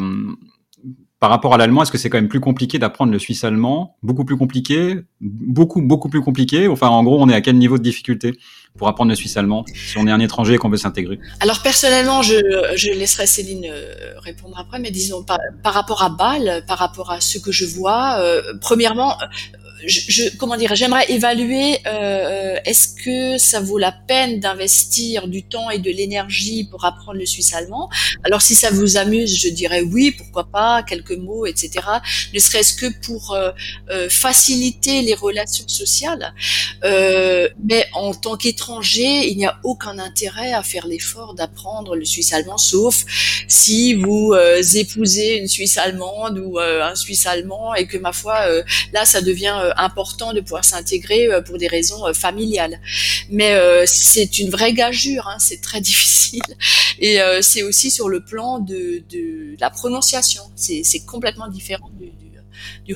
par 1.20 1.30
rapport 1.30 1.54
à 1.54 1.56
l'allemand, 1.56 1.82
est-ce 1.82 1.90
que 1.90 1.96
c'est 1.96 2.10
quand 2.10 2.18
même 2.18 2.28
plus 2.28 2.40
compliqué 2.40 2.78
d'apprendre 2.78 3.10
le 3.10 3.18
suisse 3.18 3.42
allemand? 3.42 3.96
Beaucoup 4.02 4.26
plus 4.26 4.36
compliqué? 4.36 4.96
Beaucoup, 5.22 5.80
beaucoup 5.80 6.10
plus 6.10 6.20
compliqué? 6.20 6.68
Enfin, 6.68 6.88
en 6.88 7.02
gros, 7.02 7.18
on 7.18 7.30
est 7.30 7.34
à 7.34 7.40
quel 7.40 7.56
niveau 7.56 7.78
de 7.78 7.82
difficulté 7.82 8.34
pour 8.76 8.88
apprendre 8.88 9.08
le 9.08 9.16
suisse 9.16 9.38
allemand 9.38 9.64
si 9.74 9.96
on 9.96 10.06
est 10.06 10.10
un 10.10 10.20
étranger 10.20 10.52
et 10.52 10.58
qu'on 10.58 10.68
veut 10.68 10.76
s'intégrer? 10.76 11.18
Alors 11.40 11.62
personnellement, 11.62 12.20
je, 12.20 12.34
je, 12.74 12.90
laisserai 12.90 13.26
Céline 13.26 13.64
euh, 13.70 13.94
répondre 14.18 14.58
après, 14.58 14.80
mais 14.80 14.90
disons 14.90 15.24
par, 15.24 15.38
par 15.62 15.72
rapport 15.72 16.02
à 16.02 16.10
Bâle, 16.10 16.62
par 16.68 16.76
rapport 16.76 17.10
à 17.10 17.22
ce 17.22 17.38
que 17.38 17.52
je 17.52 17.64
vois, 17.64 18.18
euh, 18.20 18.42
premièrement, 18.60 19.16
je, 19.84 20.36
comment 20.36 20.56
dire, 20.56 20.74
j'aimerais 20.74 21.10
évaluer 21.10 21.78
euh, 21.86 21.90
euh, 21.90 22.60
est-ce 22.64 22.88
que 23.04 23.38
ça 23.38 23.60
vaut 23.60 23.78
la 23.78 23.92
peine 23.92 24.40
d'investir 24.40 25.28
du 25.28 25.42
temps 25.42 25.70
et 25.70 25.78
de 25.78 25.90
l'énergie 25.90 26.64
pour 26.64 26.84
apprendre 26.84 27.18
le 27.18 27.26
suisse 27.26 27.54
allemand? 27.54 27.90
Alors 28.24 28.42
si 28.42 28.54
ça 28.54 28.70
vous 28.70 28.96
amuse, 28.96 29.38
je 29.38 29.48
dirais 29.48 29.82
oui, 29.82 30.12
pourquoi 30.12 30.44
pas, 30.44 30.82
quelques 30.82 31.16
mots, 31.16 31.46
etc. 31.46 31.70
Ne 32.34 32.38
serait-ce 32.38 32.74
que 32.74 32.86
pour 33.04 33.32
euh, 33.32 33.50
faciliter 34.08 35.02
les 35.02 35.14
relations 35.14 35.68
sociales. 35.68 36.34
mais 36.82 37.86
en 37.92 38.14
tant 38.14 38.36
qu'étranger, 38.36 39.28
il 39.30 39.36
n'y 39.36 39.46
a 39.46 39.58
aucun 39.64 39.98
intérêt 39.98 40.52
à 40.52 40.62
faire 40.62 40.86
l'effort 40.86 41.34
d'apprendre 41.34 41.96
le 41.96 42.04
suisse 42.04 42.32
allemand, 42.32 42.58
sauf 42.58 43.04
si 43.48 43.94
vous 43.94 44.34
épousez 44.74 45.36
une 45.36 45.48
Suisse 45.48 45.78
allemande 45.78 46.38
ou 46.38 46.58
un 46.58 46.94
Suisse 46.94 47.26
allemand 47.26 47.74
et 47.74 47.86
que 47.86 47.98
ma 47.98 48.12
foi, 48.12 48.36
là, 48.92 49.04
ça 49.04 49.20
devient 49.20 49.56
euh, 49.65 49.65
important 49.76 50.32
de 50.32 50.40
pouvoir 50.40 50.64
s'intégrer 50.64 51.26
euh, 51.26 51.40
pour 51.40 51.58
des 51.58 51.66
raisons 51.66 52.06
euh, 52.06 52.12
familiales. 52.12 52.80
Mais 53.30 53.56
c'est 53.86 54.38
une 54.38 54.50
vraie 54.50 54.72
gageure, 54.72 55.28
hein, 55.28 55.38
c'est 55.38 55.60
très 55.60 55.80
difficile. 55.90 56.42
Et 56.98 57.18
c'est 57.42 57.62
aussi 57.62 57.90
sur 57.90 58.08
le 58.08 58.24
plan 58.24 58.58
de, 58.58 59.04
la 59.60 59.70
prononciation. 59.70 60.42
C'est 60.54 61.04
complètement 61.06 61.48
différent 61.48 61.90
du, 61.98 62.10
du, 62.10 62.30
du. 62.84 62.94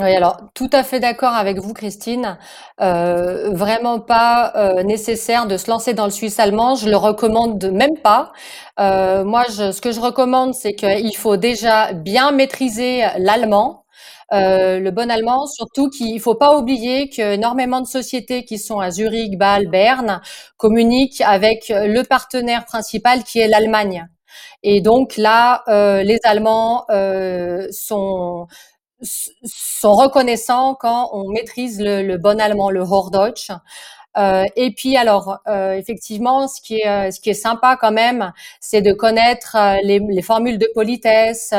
Oui, 0.00 0.14
alors 0.14 0.38
tout 0.54 0.70
à 0.72 0.84
fait 0.84 1.00
d'accord 1.00 1.34
avec 1.34 1.58
vous, 1.58 1.74
Christine. 1.74 2.38
Euh, 2.80 3.50
vraiment 3.52 3.98
pas 3.98 4.52
euh, 4.54 4.84
nécessaire 4.84 5.46
de 5.48 5.56
se 5.56 5.68
lancer 5.68 5.92
dans 5.92 6.04
le 6.04 6.12
suisse 6.12 6.38
allemand. 6.38 6.76
Je 6.76 6.88
le 6.88 6.96
recommande 6.96 7.64
même 7.72 7.96
pas. 7.98 8.32
Euh, 8.78 9.24
moi, 9.24 9.44
ce 9.48 9.80
que 9.80 9.90
je 9.90 9.98
recommande, 9.98 10.54
c'est 10.54 10.74
qu'il 10.74 11.16
faut 11.16 11.36
déjà 11.36 11.92
bien 11.92 12.30
maîtriser 12.30 13.02
l'allemand. 13.18 13.86
Euh, 14.32 14.78
le 14.78 14.90
bon 14.90 15.10
allemand, 15.10 15.46
surtout 15.46 15.88
qu'il 15.88 16.20
faut 16.20 16.34
pas 16.34 16.58
oublier 16.58 17.08
que 17.08 17.34
énormément 17.34 17.80
de 17.80 17.86
sociétés 17.86 18.44
qui 18.44 18.58
sont 18.58 18.78
à 18.78 18.90
Zurich, 18.90 19.38
Bâle, 19.38 19.68
Berne 19.68 20.20
communiquent 20.58 21.22
avec 21.22 21.68
le 21.70 22.02
partenaire 22.02 22.66
principal 22.66 23.24
qui 23.24 23.38
est 23.40 23.48
l'Allemagne. 23.48 24.06
Et 24.62 24.80
donc 24.80 25.16
là, 25.16 25.62
euh, 25.68 26.02
les 26.02 26.18
Allemands 26.24 26.84
euh, 26.90 27.68
sont 27.70 28.46
sont 29.02 29.94
reconnaissants 29.94 30.74
quand 30.74 31.10
on 31.12 31.28
maîtrise 31.30 31.80
le, 31.80 32.02
le 32.02 32.18
bon 32.18 32.40
allemand, 32.40 32.70
le 32.70 32.80
Hochdeutsch. 32.80 33.50
Euh, 34.16 34.44
et 34.56 34.72
puis 34.72 34.96
alors, 34.96 35.38
euh, 35.46 35.74
effectivement, 35.74 36.48
ce 36.48 36.60
qui 36.60 36.80
est 36.80 36.88
euh, 36.88 37.10
ce 37.10 37.20
qui 37.20 37.30
est 37.30 37.34
sympa 37.34 37.76
quand 37.80 37.92
même, 37.92 38.32
c'est 38.60 38.82
de 38.82 38.92
connaître 38.92 39.56
les, 39.84 40.00
les, 40.00 40.22
formules 40.22 40.58
de 40.58 40.68
politesse, 40.74 41.50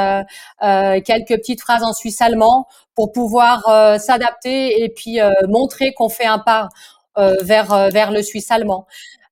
quelques 0.62 1.38
petites 1.38 1.62
phrases 1.62 1.84
en 1.84 1.94
suisse 1.94 2.22
allemand 2.22 2.68
pour 2.96 3.12
pouvoir 3.12 3.64
s'adapter 4.00 4.84
et 4.84 4.90
puis 4.90 5.20
montrer 5.48 5.94
qu'on 5.94 6.10
fait 6.10 6.26
un 6.26 6.40
pas 6.40 6.70
vers 7.18 7.90
vers 7.92 8.12
le 8.12 8.22
suisse 8.22 8.52
allemand. 8.52 8.86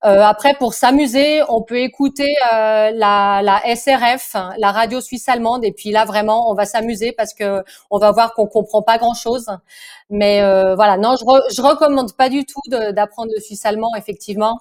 Euh, 0.04 0.20
après, 0.22 0.54
pour 0.54 0.74
s'amuser, 0.74 1.42
on 1.48 1.62
peut 1.62 1.78
écouter 1.80 2.32
euh, 2.52 2.90
la, 2.94 3.60
SRF, 3.74 4.36
la 4.58 4.70
radio 4.70 5.00
suisse 5.00 5.28
allemande, 5.28 5.64
et 5.64 5.72
puis 5.72 5.90
là 5.90 6.04
vraiment, 6.04 6.48
on 6.50 6.54
va 6.54 6.66
s'amuser 6.66 7.12
parce 7.12 7.34
que 7.34 7.64
on 7.90 7.98
va 7.98 8.12
voir 8.12 8.32
qu'on 8.34 8.46
comprend 8.46 8.82
pas 8.82 8.98
grand 8.98 9.14
chose. 9.14 9.46
Mais 10.10 10.40
euh, 10.40 10.76
voilà, 10.76 10.96
non, 10.98 11.16
je, 11.16 11.24
je 11.54 11.62
recommande 11.62 12.16
pas 12.16 12.28
du 12.28 12.44
tout 12.46 12.60
d'apprendre 12.68 13.32
le 13.34 13.40
suisse 13.40 13.66
allemand, 13.66 13.90
effectivement. 13.96 14.60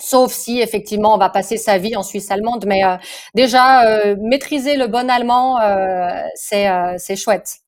Sauf 0.00 0.32
si 0.32 0.60
effectivement 0.60 1.14
on 1.14 1.18
va 1.18 1.28
passer 1.30 1.56
sa 1.56 1.78
vie 1.78 1.96
en 1.96 2.02
Suisse 2.04 2.30
allemande, 2.30 2.66
mais 2.66 2.84
euh, 2.84 2.96
déjà 3.34 3.84
euh, 3.84 4.16
maîtriser 4.20 4.76
le 4.76 4.86
bon 4.86 5.10
allemand, 5.10 5.58
c'est 6.36 6.68
c'est 6.98 7.16
chouette. 7.16 7.58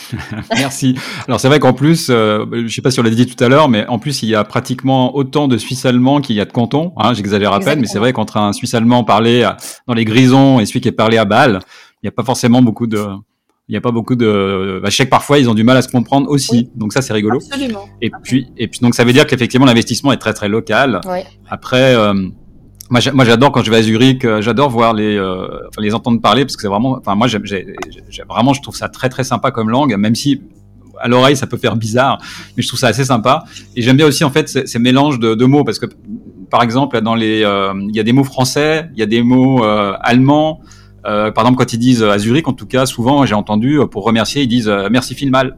Merci. 0.56 0.96
Alors 1.26 1.40
c'est 1.40 1.48
vrai 1.48 1.58
qu'en 1.58 1.72
plus, 1.72 2.08
euh, 2.10 2.44
je 2.52 2.58
ne 2.58 2.68
sais 2.68 2.82
pas 2.82 2.90
si 2.90 3.00
on 3.00 3.02
l'a 3.02 3.10
dit 3.10 3.26
tout 3.26 3.42
à 3.42 3.48
l'heure, 3.48 3.68
mais 3.68 3.86
en 3.86 3.98
plus 3.98 4.22
il 4.22 4.28
y 4.28 4.34
a 4.34 4.44
pratiquement 4.44 5.14
autant 5.14 5.48
de 5.48 5.56
Suisse 5.56 5.84
allemands 5.84 6.20
qu'il 6.20 6.36
y 6.36 6.40
a 6.40 6.44
de 6.44 6.52
cantons. 6.52 6.92
Hein, 6.96 7.14
J'exagère 7.14 7.52
à 7.52 7.60
peine, 7.60 7.80
mais 7.80 7.86
c'est 7.86 7.98
vrai 7.98 8.12
qu'entre 8.12 8.36
un 8.36 8.52
Suisse 8.52 8.74
allemand 8.74 9.04
parlé 9.04 9.48
dans 9.86 9.94
les 9.94 10.04
Grisons 10.04 10.60
et 10.60 10.66
celui 10.66 10.80
qui 10.80 10.88
est 10.88 10.92
parlé 10.92 11.18
à 11.18 11.24
Bâle, 11.24 11.60
il 12.02 12.06
n'y 12.06 12.08
a 12.08 12.12
pas 12.12 12.24
forcément 12.24 12.62
beaucoup 12.62 12.86
de, 12.86 13.06
il 13.68 13.72
n'y 13.72 13.78
a 13.78 13.80
pas 13.80 13.92
beaucoup 13.92 14.16
de. 14.16 14.80
Bah, 14.82 14.90
je 14.90 14.96
sais 14.96 15.04
que 15.04 15.10
parfois 15.10 15.38
ils 15.38 15.48
ont 15.48 15.54
du 15.54 15.64
mal 15.64 15.76
à 15.76 15.82
se 15.82 15.88
comprendre 15.88 16.28
aussi, 16.28 16.70
donc 16.74 16.92
ça 16.92 17.00
c'est 17.00 17.12
rigolo. 17.12 17.38
Absolument. 17.38 17.88
Et 18.00 18.10
puis, 18.22 18.48
et 18.56 18.68
puis 18.68 18.80
donc 18.80 18.94
ça 18.94 19.04
veut 19.04 19.12
dire 19.12 19.26
qu'effectivement 19.26 19.66
l'investissement 19.66 20.12
est 20.12 20.18
très 20.18 20.34
très 20.34 20.48
local. 20.48 21.00
Oui. 21.06 21.20
Après. 21.48 21.94
Euh, 21.94 22.28
moi, 22.90 23.24
j'adore 23.24 23.52
quand 23.52 23.62
je 23.62 23.70
vais 23.70 23.78
à 23.78 23.82
Zurich, 23.82 24.24
euh, 24.24 24.42
j'adore 24.42 24.68
voir 24.68 24.92
les, 24.92 25.16
euh, 25.16 25.46
enfin, 25.68 25.80
les 25.80 25.94
entendre 25.94 26.20
parler 26.20 26.44
parce 26.44 26.56
que 26.56 26.62
c'est 26.62 26.68
vraiment, 26.68 26.98
enfin, 26.98 27.14
moi, 27.14 27.26
j'aime, 27.26 27.44
vraiment, 28.28 28.52
je 28.52 28.60
trouve 28.60 28.76
ça 28.76 28.88
très, 28.88 29.08
très 29.08 29.24
sympa 29.24 29.50
comme 29.50 29.70
langue, 29.70 29.94
même 29.96 30.14
si 30.14 30.42
à 31.00 31.08
l'oreille 31.08 31.36
ça 31.36 31.46
peut 31.46 31.56
faire 31.56 31.74
bizarre, 31.74 32.18
mais 32.56 32.62
je 32.62 32.68
trouve 32.68 32.78
ça 32.78 32.88
assez 32.88 33.04
sympa. 33.04 33.44
Et 33.74 33.82
j'aime 33.82 33.96
bien 33.96 34.06
aussi 34.06 34.24
en 34.24 34.30
fait 34.30 34.48
ces, 34.48 34.78
mélanges 34.78 35.18
de, 35.18 35.34
de, 35.34 35.44
mots 35.46 35.64
parce 35.64 35.78
que, 35.78 35.86
par 36.50 36.62
exemple, 36.62 37.00
dans 37.00 37.14
les, 37.14 37.42
euh, 37.42 37.72
il 37.88 37.96
y 37.96 38.00
a 38.00 38.02
des 38.02 38.12
mots 38.12 38.24
français, 38.24 38.88
il 38.92 39.00
y 39.00 39.02
a 39.02 39.06
des 39.06 39.22
mots 39.22 39.64
allemands. 39.64 40.60
par 41.02 41.28
exemple, 41.38 41.56
quand 41.56 41.72
ils 41.72 41.78
disent 41.78 42.02
à 42.02 42.18
Zurich, 42.18 42.46
en 42.46 42.52
tout 42.52 42.66
cas, 42.66 42.84
souvent, 42.86 43.24
j'ai 43.24 43.34
entendu 43.34 43.80
pour 43.90 44.04
remercier, 44.04 44.42
ils 44.42 44.48
disent 44.48 44.72
merci 44.90 45.14
Filmal. 45.14 45.56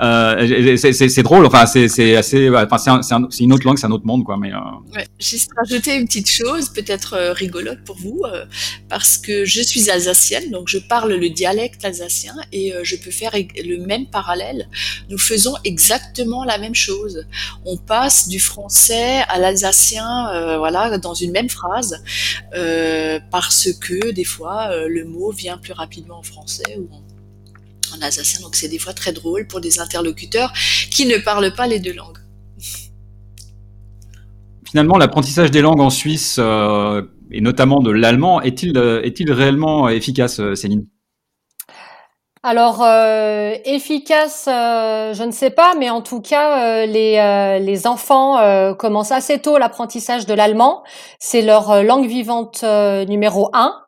Euh, 0.00 0.76
c'est 0.76 1.22
drôle, 1.22 1.46
enfin 1.46 1.66
c'est 1.66 2.16
assez, 2.16 2.50
enfin 2.50 2.78
c'est 3.30 3.44
une 3.44 3.52
autre 3.52 3.66
langue, 3.66 3.78
c'est 3.78 3.86
un 3.86 3.92
autre 3.92 4.06
monde 4.06 4.24
quoi. 4.24 4.36
Mais 4.36 4.52
euh... 4.52 4.58
ouais, 4.94 5.06
juste 5.18 5.50
rajouter 5.56 5.94
une 5.94 6.06
petite 6.06 6.30
chose, 6.30 6.68
peut-être 6.68 7.14
euh, 7.14 7.32
rigolote 7.32 7.84
pour 7.84 7.96
vous, 7.96 8.20
euh, 8.24 8.44
parce 8.88 9.16
que 9.16 9.44
je 9.44 9.62
suis 9.62 9.90
alsacienne, 9.90 10.50
donc 10.50 10.68
je 10.68 10.78
parle 10.78 11.14
le 11.14 11.30
dialecte 11.30 11.84
alsacien 11.84 12.34
et 12.52 12.72
je 12.82 12.96
peux 12.96 13.10
faire 13.10 13.32
le 13.34 13.86
même 13.86 14.06
parallèle. 14.06 14.68
Nous 15.10 15.18
faisons 15.18 15.54
exactement 15.64 16.44
la 16.44 16.58
même 16.58 16.74
chose. 16.74 17.26
On 17.64 17.76
passe 17.76 18.28
du 18.28 18.40
français 18.40 19.22
à 19.28 19.38
l'alsacien, 19.38 20.58
voilà, 20.58 20.98
dans 20.98 21.14
une 21.14 21.32
même 21.32 21.48
phrase, 21.48 22.02
parce 23.30 23.68
que 23.80 24.10
des 24.10 24.24
fois 24.24 24.86
le 24.86 25.04
mot 25.04 25.30
vient 25.30 25.58
plus 25.58 25.72
rapidement 25.72 26.18
en 26.18 26.22
français 26.22 26.78
ou 26.78 26.88
en 26.94 27.13
en 27.96 28.02
alsacien, 28.02 28.40
donc 28.40 28.56
c'est 28.56 28.68
des 28.68 28.78
fois 28.78 28.92
très 28.92 29.12
drôle 29.12 29.46
pour 29.46 29.60
des 29.60 29.78
interlocuteurs 29.78 30.52
qui 30.90 31.06
ne 31.06 31.18
parlent 31.18 31.54
pas 31.54 31.66
les 31.66 31.78
deux 31.78 31.92
langues. 31.92 32.18
Finalement, 34.66 34.98
l'apprentissage 34.98 35.50
des 35.50 35.60
langues 35.60 35.80
en 35.80 35.90
Suisse, 35.90 36.36
euh, 36.38 37.02
et 37.30 37.40
notamment 37.40 37.80
de 37.80 37.90
l'allemand, 37.90 38.40
est-il 38.42 38.76
euh, 38.76 39.02
est-il 39.02 39.30
réellement 39.30 39.88
efficace, 39.88 40.40
euh, 40.40 40.54
Céline? 40.54 40.86
Alors 42.42 42.82
euh, 42.82 43.54
efficace, 43.64 44.48
euh, 44.48 45.14
je 45.14 45.22
ne 45.22 45.30
sais 45.30 45.48
pas, 45.48 45.74
mais 45.78 45.88
en 45.88 46.02
tout 46.02 46.20
cas, 46.20 46.82
euh, 46.82 46.86
les, 46.86 47.60
les 47.64 47.86
enfants 47.86 48.74
commencent 48.74 49.12
assez 49.12 49.38
tôt 49.40 49.56
l'apprentissage 49.56 50.26
de 50.26 50.34
l'allemand. 50.34 50.82
C'est 51.18 51.40
leur 51.40 51.82
langue 51.82 52.06
vivante 52.06 52.62
numéro 53.08 53.48
un. 53.54 53.83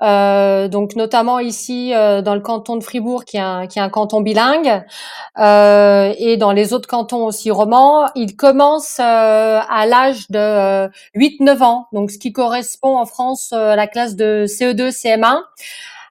Donc 0.00 0.96
notamment 0.96 1.38
ici 1.38 1.92
dans 1.92 2.34
le 2.34 2.40
canton 2.40 2.76
de 2.76 2.84
Fribourg, 2.84 3.24
qui 3.24 3.36
est 3.36 3.40
un, 3.40 3.66
qui 3.66 3.78
est 3.78 3.82
un 3.82 3.88
canton 3.88 4.20
bilingue, 4.20 4.84
et 5.36 6.36
dans 6.36 6.52
les 6.52 6.72
autres 6.72 6.88
cantons 6.88 7.24
aussi 7.24 7.50
romans, 7.50 8.08
ils 8.14 8.36
commencent 8.36 9.00
à 9.00 9.86
l'âge 9.86 10.30
de 10.30 10.88
8-9 11.16 11.62
ans, 11.62 11.86
donc 11.92 12.10
ce 12.10 12.18
qui 12.18 12.32
correspond 12.32 12.96
en 12.96 13.06
France 13.06 13.52
à 13.52 13.76
la 13.76 13.86
classe 13.86 14.16
de 14.16 14.44
CE2, 14.46 14.90
CM1 14.90 15.42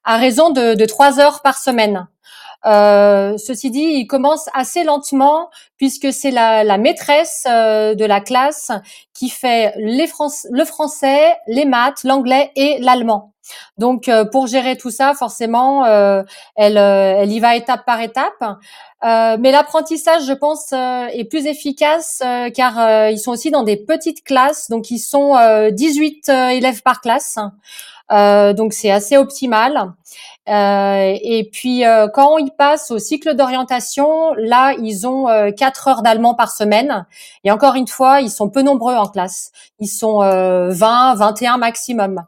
à 0.07 0.17
raison 0.17 0.49
de, 0.51 0.73
de 0.73 0.85
3 0.85 1.19
heures 1.19 1.41
par 1.41 1.57
semaine. 1.57 2.07
Euh, 2.65 3.37
ceci 3.37 3.69
dit, 3.69 3.79
il 3.79 4.07
commence 4.07 4.49
assez 4.53 4.83
lentement 4.83 5.49
puisque 5.77 6.11
c'est 6.11 6.31
la, 6.31 6.63
la, 6.63 6.77
maîtresse 6.77 7.45
euh, 7.47 7.93
de 7.93 8.03
la 8.03 8.19
classe 8.19 8.71
qui 9.13 9.29
fait 9.29 9.73
les 9.77 10.07
le 10.51 10.65
français, 10.65 11.37
les 11.47 11.65
maths, 11.65 12.03
l'anglais 12.03 12.51
et 12.55 12.77
l'allemand. 12.79 13.33
Donc, 13.77 14.07
euh, 14.07 14.25
pour 14.25 14.47
gérer 14.47 14.77
tout 14.77 14.91
ça, 14.91 15.13
forcément, 15.13 15.85
euh, 15.85 16.23
elle, 16.55 16.77
elle 16.77 17.31
y 17.31 17.39
va 17.39 17.55
étape 17.55 17.85
par 17.85 18.01
étape. 18.01 18.43
mais 19.03 19.51
l'apprentissage, 19.51 20.25
je 20.25 20.33
pense, 20.33 20.71
est 20.73 21.29
plus 21.29 21.45
efficace 21.45 22.21
car 22.55 23.09
ils 23.09 23.19
sont 23.19 23.31
aussi 23.31 23.51
dans 23.51 23.63
des 23.63 23.77
petites 23.77 24.23
classes, 24.23 24.69
donc 24.69 24.91
ils 24.91 24.99
sont 24.99 25.35
18 25.71 26.29
élèves 26.29 26.81
par 26.81 27.01
classe. 27.01 27.37
Euh, 28.11 28.53
donc 28.53 28.73
c'est 28.73 28.91
assez 28.91 29.17
optimal. 29.17 29.93
Euh, 30.47 31.17
et 31.21 31.49
puis 31.51 31.85
euh, 31.85 32.07
quand 32.07 32.37
ils 32.37 32.51
passent 32.51 32.89
au 32.89 32.99
cycle 32.99 33.35
d'orientation, 33.35 34.33
là 34.35 34.73
ils 34.81 35.05
ont 35.05 35.27
euh, 35.27 35.51
quatre 35.51 35.87
heures 35.89 36.01
d'allemand 36.03 36.33
par 36.33 36.51
semaine. 36.51 37.05
Et 37.43 37.51
encore 37.51 37.75
une 37.75 37.87
fois, 37.87 38.21
ils 38.21 38.29
sont 38.29 38.49
peu 38.49 38.61
nombreux 38.61 38.95
en 38.95 39.07
classe. 39.07 39.51
Ils 39.79 39.87
sont 39.87 40.19
20, 40.19 41.15
21 41.15 41.57
maximum. 41.57 42.25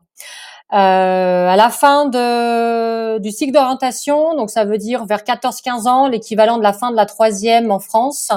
Euh, 0.72 1.48
à 1.48 1.56
la 1.56 1.70
fin 1.70 2.06
de, 2.06 3.18
du 3.18 3.32
cycle 3.32 3.54
d'orientation, 3.54 4.36
donc 4.36 4.52
ça 4.52 4.66
veut 4.66 4.78
dire 4.78 5.06
vers 5.06 5.24
14-15 5.24 5.88
ans, 5.88 6.08
l'équivalent 6.08 6.58
de 6.58 6.64
la 6.64 6.74
fin 6.74 6.92
de 6.92 6.96
la 6.96 7.08
troisième 7.08 7.72
en 7.72 7.80
France, 7.80 8.32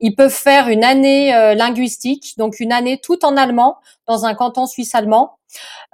ils 0.00 0.14
peuvent 0.14 0.28
faire 0.30 0.68
une 0.68 0.82
année 0.82 1.30
linguistique, 1.54 2.34
donc 2.38 2.58
une 2.58 2.72
année 2.72 3.00
tout 3.00 3.24
en 3.24 3.36
allemand 3.36 3.76
dans 4.06 4.24
un 4.24 4.34
canton 4.34 4.66
suisse 4.66 4.94
allemand. 4.94 5.38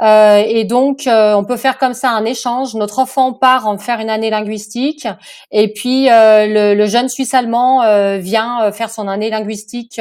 Euh, 0.00 0.42
et 0.46 0.64
donc, 0.64 1.06
euh, 1.06 1.34
on 1.34 1.44
peut 1.44 1.56
faire 1.56 1.78
comme 1.78 1.94
ça 1.94 2.10
un 2.10 2.24
échange. 2.24 2.74
Notre 2.74 2.98
enfant 2.98 3.32
part 3.32 3.66
en 3.66 3.78
faire 3.78 4.00
une 4.00 4.10
année 4.10 4.30
linguistique, 4.30 5.06
et 5.50 5.72
puis 5.72 6.10
euh, 6.10 6.46
le, 6.46 6.74
le, 6.74 6.86
jeune 6.86 7.08
Suisse 7.08 7.34
allemand 7.34 7.82
vient 8.18 8.72
faire 8.72 8.90
son 8.90 9.08
année 9.08 9.30
linguistique 9.30 10.00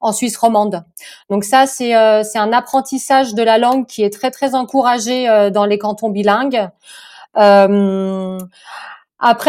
en 0.00 0.12
Suisse 0.12 0.36
romande. 0.36 0.84
Donc 1.30 1.44
ça, 1.44 1.66
c'est 1.66 1.92
c'est 2.24 2.38
un 2.38 2.52
apprentissage 2.52 3.34
de 3.34 3.42
la 3.42 3.58
langue 3.58 3.86
qui 3.86 4.02
est 4.02 4.12
très 4.12 4.30
très 4.30 4.54
encouragé 4.54 5.50
dans 5.52 5.66
les 5.66 5.78
cantons 5.78 6.10
bilingues. 6.10 6.68
après, 7.34 7.56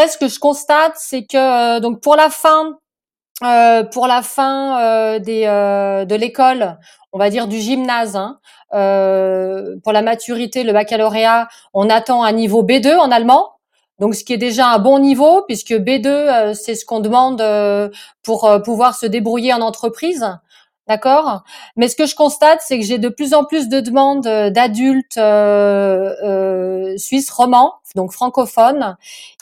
ce 0.07 0.17
que 0.17 0.27
je 0.27 0.39
constate, 0.39 0.93
c'est 0.95 1.25
que 1.25 1.79
donc 1.79 2.01
pour 2.01 2.15
la 2.15 2.29
fin 2.29 2.77
euh, 3.43 3.83
pour 3.83 4.07
la 4.07 4.23
fin 4.23 4.81
euh, 4.81 5.19
euh, 5.27 6.05
de 6.05 6.15
l'école, 6.15 6.79
on 7.13 7.19
va 7.19 7.29
dire 7.29 7.47
du 7.47 7.59
gymnase, 7.59 8.15
hein, 8.15 8.39
pour 8.71 9.91
la 9.91 10.01
maturité, 10.01 10.63
le 10.63 10.73
baccalauréat, 10.73 11.47
on 11.73 11.89
attend 11.89 12.23
un 12.23 12.31
niveau 12.31 12.63
B2 12.63 12.97
en 12.97 13.11
allemand. 13.11 13.51
Donc, 13.99 14.15
ce 14.15 14.23
qui 14.23 14.33
est 14.33 14.37
déjà 14.37 14.67
un 14.69 14.79
bon 14.79 14.99
niveau, 14.99 15.43
puisque 15.43 15.71
B2, 15.71 16.53
c'est 16.53 16.75
ce 16.75 16.85
qu'on 16.85 16.99
demande 16.99 17.41
pour 18.23 18.49
pouvoir 18.63 18.95
se 18.95 19.05
débrouiller 19.05 19.53
en 19.53 19.61
entreprise. 19.61 20.25
D'accord? 20.87 21.43
Mais 21.75 21.89
ce 21.89 21.95
que 21.95 22.05
je 22.05 22.15
constate, 22.15 22.61
c'est 22.61 22.79
que 22.79 22.85
j'ai 22.85 22.97
de 22.97 23.09
plus 23.09 23.33
en 23.33 23.43
plus 23.43 23.67
de 23.67 23.81
demandes 23.81 24.23
d'adultes 24.23 25.19
suisses 26.97 27.29
romans, 27.29 27.73
donc 27.95 28.13
francophones, 28.13 28.95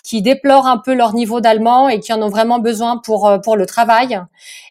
qui 0.06 0.22
déplorent 0.22 0.68
un 0.68 0.78
peu 0.78 0.94
leur 0.94 1.14
niveau 1.14 1.42
d'allemand 1.42 1.90
et 1.90 2.00
qui 2.00 2.14
en 2.14 2.22
ont 2.22 2.30
vraiment 2.30 2.60
besoin 2.60 2.98
pour 2.98 3.28
euh, 3.28 3.40
pour 3.40 3.58
le 3.58 3.66
travail. 3.66 4.22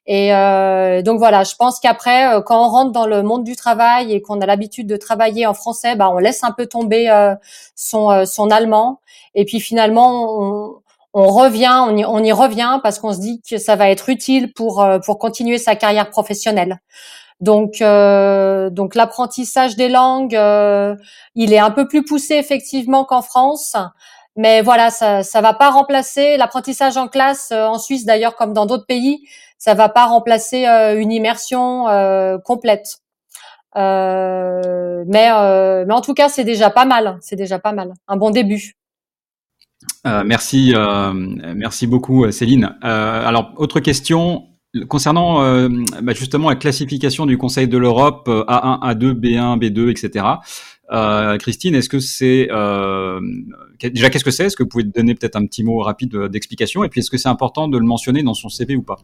Et 0.07 0.35
euh, 0.35 1.03
donc 1.03 1.19
voilà, 1.19 1.43
je 1.45 1.57
pense 1.57 1.81
qu'après, 1.81 2.35
euh, 2.35 2.41
quand 2.41 2.65
on 2.65 2.69
rentre 2.69 2.93
dans 2.93 3.07
le 3.07 3.23
monde 3.23 3.43
du 3.43 3.57
travail 3.57 4.13
et 4.13 4.23
qu'on 4.23 4.41
a 4.41 4.47
l'habitude 4.47 4.87
de 4.87 4.97
travailler 4.97 5.47
en 5.47 5.55
français, 5.55 5.97
bah 5.97 6.09
on 6.11 6.19
laisse 6.19 6.45
un 6.45 6.53
peu 6.53 6.67
tomber 6.67 7.11
son 7.75 8.25
son 8.27 8.51
allemand. 8.51 9.01
Et 9.35 9.45
puis 9.45 9.61
finalement, 9.61 10.41
on, 10.41 10.81
on 11.15 11.29
revient, 11.29 11.79
on 12.07 12.25
y, 12.25 12.33
revient 12.33 12.81
parce 12.83 12.99
qu'on 12.99 13.13
se 13.13 13.21
dit 13.21 13.41
que 13.49 13.57
ça 13.59 13.77
va 13.77 13.89
être 13.91 14.09
utile 14.09 14.53
pour 14.53 14.87
pour 15.07 15.19
continuer 15.19 15.59
sa 15.59 15.77
carrière 15.77 16.11
professionnelle. 16.11 16.81
Donc, 17.41 17.83
euh, 17.83 18.71
donc 18.71 18.95
l'apprentissage 18.95 19.77
des 19.77 19.89
langues, 19.89 20.37
euh, 20.37 20.97
il 21.35 21.53
est 21.53 21.59
un 21.59 21.71
peu 21.71 21.89
plus 21.89 22.05
poussé 22.05 22.35
effectivement 22.37 23.05
qu'en 23.05 23.23
France, 23.23 23.77
mais 24.37 24.63
voilà, 24.63 24.91
ça 24.91 25.23
ça 25.23 25.41
va 25.41 25.53
pas 25.55 25.71
remplacer 25.71 26.37
l'apprentissage 26.37 26.97
en 26.97 27.09
classe 27.09 27.51
euh, 27.53 27.67
en 27.67 27.79
Suisse 27.79 28.05
d'ailleurs 28.05 28.37
comme 28.37 28.53
dans 28.53 28.67
d'autres 28.67 28.87
pays, 28.87 29.27
ça 29.59 29.75
va 29.75 29.89
pas 29.89 30.07
remplacer 30.07 30.67
euh, 30.67 30.99
une 30.99 31.13
immersion 31.13 31.89
euh, 31.89 32.39
complète. 32.39 32.99
mais 33.75 35.31
mais 35.87 35.93
en 35.95 36.01
tout 36.01 36.15
cas, 36.15 36.29
c'est 36.29 36.45
déjà 36.45 36.71
pas 36.71 36.85
mal, 36.85 37.19
c'est 37.21 37.37
déjà 37.37 37.59
pas 37.59 37.73
mal, 37.73 37.93
un 38.09 38.17
bon 38.17 38.31
début. 38.31 38.77
Merci, 40.05 40.75
merci 41.55 41.87
beaucoup 41.87 42.31
Céline. 42.31 42.77
alors 42.83 43.53
autre 43.57 43.81
question. 43.81 44.45
Concernant 44.89 45.69
bah, 46.03 46.15
justement 46.15 46.49
la 46.49 46.57
classification 46.57 47.27
du 47.27 47.39
Conseil 47.39 47.69
de 47.69 47.79
l'Europe 47.79 48.27
A1, 48.29 48.81
A2, 48.81 49.13
B1, 49.13 49.61
B2, 49.61 49.89
etc. 49.89 50.25
Euh, 50.93 51.39
Christine, 51.39 51.75
est-ce 51.75 51.89
que 51.89 51.99
c'est 51.99 52.49
euh, 52.51 53.21
déjà 53.83 54.11
qu'est-ce 54.11 54.25
que 54.25 54.31
c'est? 54.31 54.47
Est-ce 54.47 54.57
que 54.57 54.63
vous 54.63 54.69
pouvez 54.69 54.85
donner 54.85 55.15
peut-être 55.15 55.37
un 55.37 55.47
petit 55.47 55.65
mot 55.65 55.79
rapide 55.79 56.15
d'explication? 56.29 56.85
Et 56.85 56.89
puis 56.89 57.01
est-ce 57.01 57.11
que 57.11 57.17
c'est 57.17 57.29
important 57.29 57.69
de 57.69 57.79
le 57.79 57.85
mentionner 57.85 58.23
dans 58.23 58.35
son 58.35 58.49
CV 58.49 58.77
ou 58.77 58.83
pas? 58.83 58.99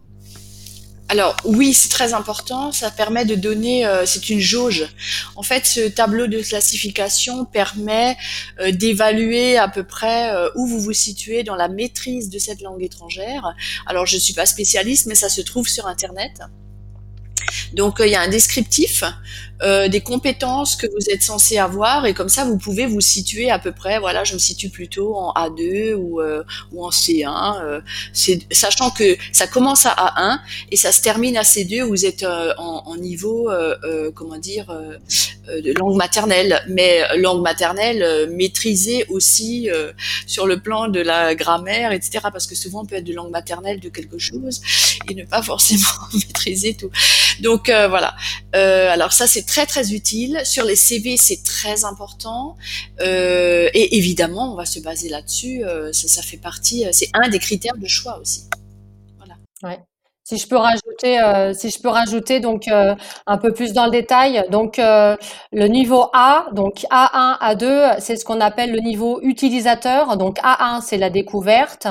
Alors 1.10 1.34
oui, 1.44 1.74
c'est 1.74 1.88
très 1.88 2.14
important. 2.14 2.70
Ça 2.70 2.88
permet 2.92 3.24
de 3.24 3.34
donner, 3.34 3.84
euh, 3.84 4.06
c'est 4.06 4.30
une 4.30 4.38
jauge. 4.38 4.86
En 5.34 5.42
fait, 5.42 5.66
ce 5.66 5.88
tableau 5.88 6.28
de 6.28 6.38
classification 6.38 7.44
permet 7.44 8.16
euh, 8.60 8.70
d'évaluer 8.70 9.58
à 9.58 9.66
peu 9.66 9.82
près 9.82 10.32
euh, 10.32 10.48
où 10.54 10.68
vous 10.68 10.80
vous 10.80 10.92
situez 10.92 11.42
dans 11.42 11.56
la 11.56 11.66
maîtrise 11.66 12.30
de 12.30 12.38
cette 12.38 12.62
langue 12.62 12.84
étrangère. 12.84 13.56
Alors 13.86 14.06
je 14.06 14.16
suis 14.18 14.34
pas 14.34 14.46
spécialiste, 14.46 15.06
mais 15.06 15.16
ça 15.16 15.28
se 15.28 15.40
trouve 15.40 15.66
sur 15.66 15.88
Internet. 15.88 16.42
Donc 17.72 17.96
il 17.98 18.10
y 18.10 18.14
a 18.14 18.20
un 18.20 18.28
descriptif 18.28 19.02
euh, 19.62 19.88
des 19.88 20.00
compétences 20.00 20.76
que 20.76 20.86
vous 20.86 21.10
êtes 21.10 21.22
censé 21.22 21.58
avoir 21.58 22.06
et 22.06 22.14
comme 22.14 22.28
ça 22.28 22.44
vous 22.44 22.58
pouvez 22.58 22.86
vous 22.86 23.00
situer 23.00 23.50
à 23.50 23.58
peu 23.58 23.72
près. 23.72 23.98
Voilà, 23.98 24.24
je 24.24 24.34
me 24.34 24.38
situe 24.38 24.70
plutôt 24.70 25.14
en 25.14 25.32
A2 25.32 25.94
ou, 25.94 26.20
euh, 26.20 26.42
ou 26.72 26.84
en 26.84 26.90
C1, 26.90 27.62
euh, 27.62 27.80
sachant 28.50 28.90
que 28.90 29.16
ça 29.32 29.46
commence 29.46 29.86
à 29.86 29.90
A1 29.90 30.40
et 30.70 30.76
ça 30.76 30.92
se 30.92 31.02
termine 31.02 31.36
à 31.36 31.42
C2 31.42 31.82
où 31.82 31.88
vous 31.88 32.06
êtes 32.06 32.22
euh, 32.22 32.52
en, 32.58 32.82
en, 32.86 32.96
niveau, 32.96 33.50
euh, 33.50 34.10
comment 34.14 34.38
dire, 34.38 34.66
de 35.48 35.72
langue 35.78 35.96
maternelle, 35.96 36.62
mais 36.68 37.02
langue 37.16 37.42
maternelle 37.42 38.30
maîtrisée 38.30 39.04
aussi 39.08 39.68
sur 40.26 40.46
le 40.46 40.60
plan 40.60 40.88
de 40.88 41.00
la 41.00 41.34
grammaire, 41.34 41.92
etc. 41.92 42.26
Parce 42.32 42.46
que 42.46 42.54
souvent 42.54 42.82
on 42.82 42.86
peut 42.86 42.96
être 42.96 43.04
de 43.04 43.14
langue 43.14 43.30
maternelle 43.30 43.80
de 43.80 43.88
quelque 43.88 44.18
chose 44.18 44.60
et 45.08 45.14
ne 45.14 45.24
pas 45.24 45.42
forcément 45.42 45.86
maîtriser 46.14 46.74
tout. 46.74 46.90
Donc 47.40 47.66
voilà. 47.68 48.14
alors 48.52 49.12
ça 49.12 49.26
c'est 49.26 49.46
très 49.50 49.66
très 49.66 49.92
utile. 49.92 50.40
Sur 50.44 50.64
les 50.64 50.76
CV, 50.76 51.16
c'est 51.16 51.42
très 51.42 51.84
important. 51.84 52.56
Euh, 53.00 53.68
et 53.74 53.96
évidemment, 53.96 54.52
on 54.52 54.56
va 54.56 54.64
se 54.64 54.78
baser 54.78 55.08
là-dessus. 55.08 55.64
Euh, 55.64 55.92
ça, 55.92 56.22
fait 56.22 56.36
partie, 56.36 56.86
euh, 56.86 56.90
c'est 56.92 57.08
un 57.14 57.28
des 57.28 57.40
critères 57.40 57.76
de 57.76 57.88
choix 57.88 58.18
aussi. 58.20 58.44
Voilà. 59.18 59.34
Ouais. 59.64 59.80
Si 60.22 60.38
je 60.38 60.46
peux 60.46 60.56
rajouter, 60.56 61.18
si 61.54 61.70
je 61.70 61.80
peux 61.82 61.88
rajouter 61.88 62.38
donc 62.38 62.68
un 62.68 63.38
peu 63.38 63.52
plus 63.52 63.72
dans 63.72 63.86
le 63.86 63.90
détail, 63.90 64.44
donc 64.48 64.76
le 64.76 65.66
niveau 65.66 66.06
A, 66.12 66.46
donc 66.52 66.84
A1, 66.92 67.36
A2, 67.40 67.96
c'est 67.98 68.14
ce 68.14 68.24
qu'on 68.24 68.40
appelle 68.40 68.70
le 68.70 68.78
niveau 68.78 69.18
utilisateur. 69.22 70.16
Donc 70.18 70.38
A1, 70.38 70.82
c'est 70.82 70.98
la 70.98 71.10
découverte. 71.10 71.88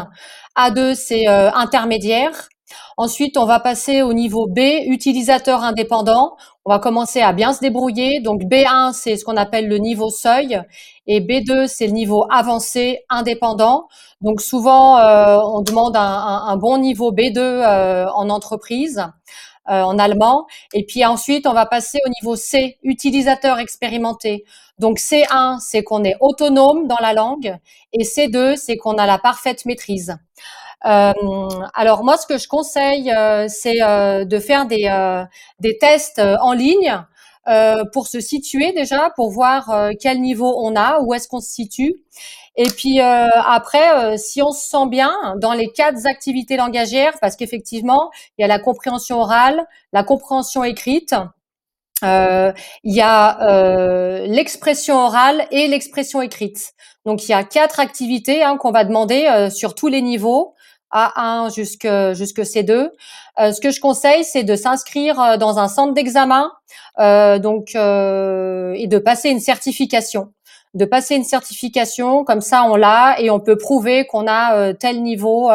A2, 0.55 0.95
c'est 0.95 1.27
intermédiaire. 1.27 2.47
Ensuite, 2.97 3.37
on 3.37 3.45
va 3.45 3.59
passer 3.59 4.01
au 4.01 4.13
niveau 4.13 4.47
B, 4.47 4.59
utilisateur 4.87 5.63
indépendant. 5.63 6.35
On 6.65 6.71
va 6.71 6.79
commencer 6.79 7.21
à 7.21 7.33
bien 7.33 7.53
se 7.53 7.59
débrouiller. 7.59 8.19
Donc 8.19 8.41
B1, 8.43 8.93
c'est 8.93 9.17
ce 9.17 9.25
qu'on 9.25 9.37
appelle 9.37 9.67
le 9.67 9.77
niveau 9.77 10.09
seuil 10.09 10.61
et 11.07 11.21
B2, 11.21 11.67
c'est 11.67 11.87
le 11.87 11.93
niveau 11.93 12.25
avancé 12.29 12.99
indépendant. 13.09 13.87
Donc 14.21 14.41
souvent, 14.41 14.97
euh, 14.97 15.39
on 15.43 15.61
demande 15.61 15.95
un, 15.95 16.57
bon 16.57 16.77
niveau 16.77 17.11
B2 17.11 17.37
euh, 17.37 18.05
en 18.13 18.29
entreprise. 18.29 19.03
en 19.65 19.99
allemand. 19.99 20.47
Et 20.73 20.83
puis 20.83 21.05
ensuite, 21.05 21.45
on 21.45 21.53
va 21.53 21.67
passer 21.67 21.99
au 22.03 22.09
niveau 22.09 22.35
C, 22.35 22.79
utilisateur 22.81 23.59
expérimenté. 23.59 24.43
Donc 24.79 24.97
C1, 24.97 25.59
c'est 25.59 25.83
qu'on 25.83 26.03
est 26.03 26.15
autonome 26.21 26.87
dans 26.87 26.97
la 27.01 27.13
langue, 27.13 27.57
et 27.91 28.03
C2, 28.03 28.55
c'est 28.55 28.77
qu'on 28.77 28.97
a 28.97 29.05
la 29.05 29.17
parfaite 29.17 29.65
maîtrise. 29.65 30.17
Euh, 30.85 31.13
alors 31.73 32.03
moi, 32.03 32.17
ce 32.17 32.25
que 32.25 32.37
je 32.37 32.47
conseille, 32.47 33.11
euh, 33.11 33.47
c'est 33.49 33.81
euh, 33.81 34.25
de 34.25 34.39
faire 34.39 34.65
des, 34.65 34.89
des 35.59 35.77
tests 35.77 36.21
en 36.41 36.53
ligne 36.53 37.03
pour 37.93 38.07
se 38.07 38.19
situer 38.19 38.73
déjà, 38.73 39.11
pour 39.15 39.31
voir 39.31 39.89
quel 39.99 40.21
niveau 40.21 40.61
on 40.63 40.75
a, 40.75 40.99
où 40.99 41.15
est-ce 41.15 41.27
qu'on 41.27 41.39
se 41.39 41.51
situe. 41.51 41.95
Et 42.55 42.69
puis 42.69 42.99
après, 42.99 44.17
si 44.19 44.43
on 44.43 44.51
se 44.51 44.67
sent 44.69 44.87
bien 44.87 45.11
dans 45.37 45.53
les 45.53 45.71
quatre 45.71 46.05
activités 46.05 46.57
langagières, 46.57 47.13
parce 47.19 47.35
qu'effectivement, 47.35 48.11
il 48.37 48.43
y 48.43 48.45
a 48.45 48.47
la 48.47 48.59
compréhension 48.59 49.19
orale, 49.19 49.65
la 49.93 50.03
compréhension 50.03 50.63
écrite, 50.63 51.15
euh, 52.03 52.53
il 52.83 52.95
y 52.95 53.01
a 53.01 53.41
euh, 53.41 54.25
l'expression 54.27 54.97
orale 54.97 55.45
et 55.51 55.67
l'expression 55.67 56.21
écrite. 56.21 56.73
Donc 57.05 57.25
il 57.25 57.31
y 57.31 57.33
a 57.33 57.43
quatre 57.43 57.79
activités 57.79 58.43
hein, 58.43 58.57
qu'on 58.57 58.71
va 58.71 58.83
demander 58.83 59.25
euh, 59.25 59.49
sur 59.49 59.75
tous 59.75 59.87
les 59.87 60.01
niveaux, 60.01 60.55
A1 60.93 61.53
jusque 61.53 61.87
jusque 62.13 62.39
C2. 62.39 62.89
ce 63.37 63.61
que 63.61 63.71
je 63.71 63.79
conseille, 63.79 64.23
c'est 64.23 64.43
de 64.43 64.55
s'inscrire 64.55 65.37
dans 65.37 65.59
un 65.59 65.67
centre 65.67 65.93
d'examen, 65.93 66.51
donc 66.97 67.75
et 67.75 68.87
de 68.87 68.97
passer 68.97 69.29
une 69.29 69.39
certification. 69.39 70.33
De 70.73 70.85
passer 70.85 71.15
une 71.15 71.23
certification, 71.23 72.23
comme 72.23 72.41
ça 72.41 72.63
on 72.63 72.75
l'a 72.75 73.19
et 73.19 73.29
on 73.29 73.39
peut 73.39 73.57
prouver 73.57 74.05
qu'on 74.05 74.27
a 74.27 74.73
tel 74.73 75.01
niveau 75.01 75.49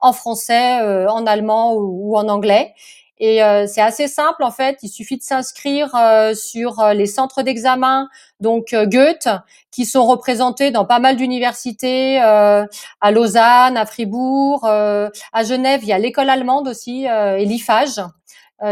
en 0.00 0.12
français, 0.12 1.06
en 1.08 1.26
allemand 1.26 1.74
ou 1.74 2.16
en 2.16 2.28
anglais. 2.28 2.74
Et 3.20 3.42
euh, 3.42 3.66
c'est 3.66 3.80
assez 3.80 4.06
simple 4.08 4.42
en 4.44 4.50
fait. 4.50 4.78
Il 4.82 4.88
suffit 4.88 5.16
de 5.16 5.22
s'inscrire 5.22 5.94
euh, 5.94 6.34
sur 6.34 6.80
euh, 6.80 6.94
les 6.94 7.06
centres 7.06 7.42
d'examen, 7.42 8.08
donc 8.40 8.74
Goethe, 8.74 9.28
qui 9.70 9.84
sont 9.84 10.06
représentés 10.06 10.70
dans 10.70 10.84
pas 10.84 11.00
mal 11.00 11.16
d'universités, 11.16 12.18
à 12.18 13.10
Lausanne, 13.10 13.76
à 13.76 13.86
Fribourg, 13.86 14.64
à 14.64 15.44
Genève. 15.44 15.80
Il 15.82 15.88
y 15.88 15.92
a 15.92 15.98
l'école 15.98 16.30
allemande 16.30 16.68
aussi 16.68 17.04
et 17.04 17.44
l'IFAGE 17.44 18.00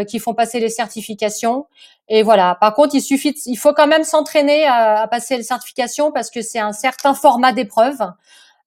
qui 0.08 0.18
font 0.18 0.34
passer 0.34 0.60
les 0.60 0.68
certifications. 0.68 1.66
Et 2.08 2.22
voilà. 2.22 2.56
Par 2.60 2.74
contre, 2.74 2.94
il 2.94 3.00
suffit, 3.00 3.34
il 3.46 3.56
faut 3.56 3.72
quand 3.72 3.86
même 3.88 4.04
s'entraîner 4.04 4.64
à, 4.66 5.00
à, 5.02 5.08
passer 5.08 5.36
les 5.36 5.42
certifications 5.42 6.12
parce 6.12 6.30
que 6.30 6.42
c'est 6.42 6.60
un 6.60 6.72
certain 6.72 7.14
format 7.14 7.52
d'épreuve. 7.52 7.98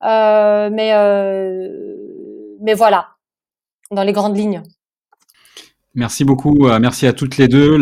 mais 0.01 0.93
mais 2.61 2.73
voilà, 2.73 3.07
dans 3.91 4.03
les 4.03 4.13
grandes 4.13 4.37
lignes. 4.37 4.63
Merci 5.95 6.23
beaucoup. 6.23 6.67
Euh, 6.67 6.80
merci 6.80 7.08
à 7.08 7.13
toutes 7.13 7.38
les 7.38 7.47
deux. 7.47 7.78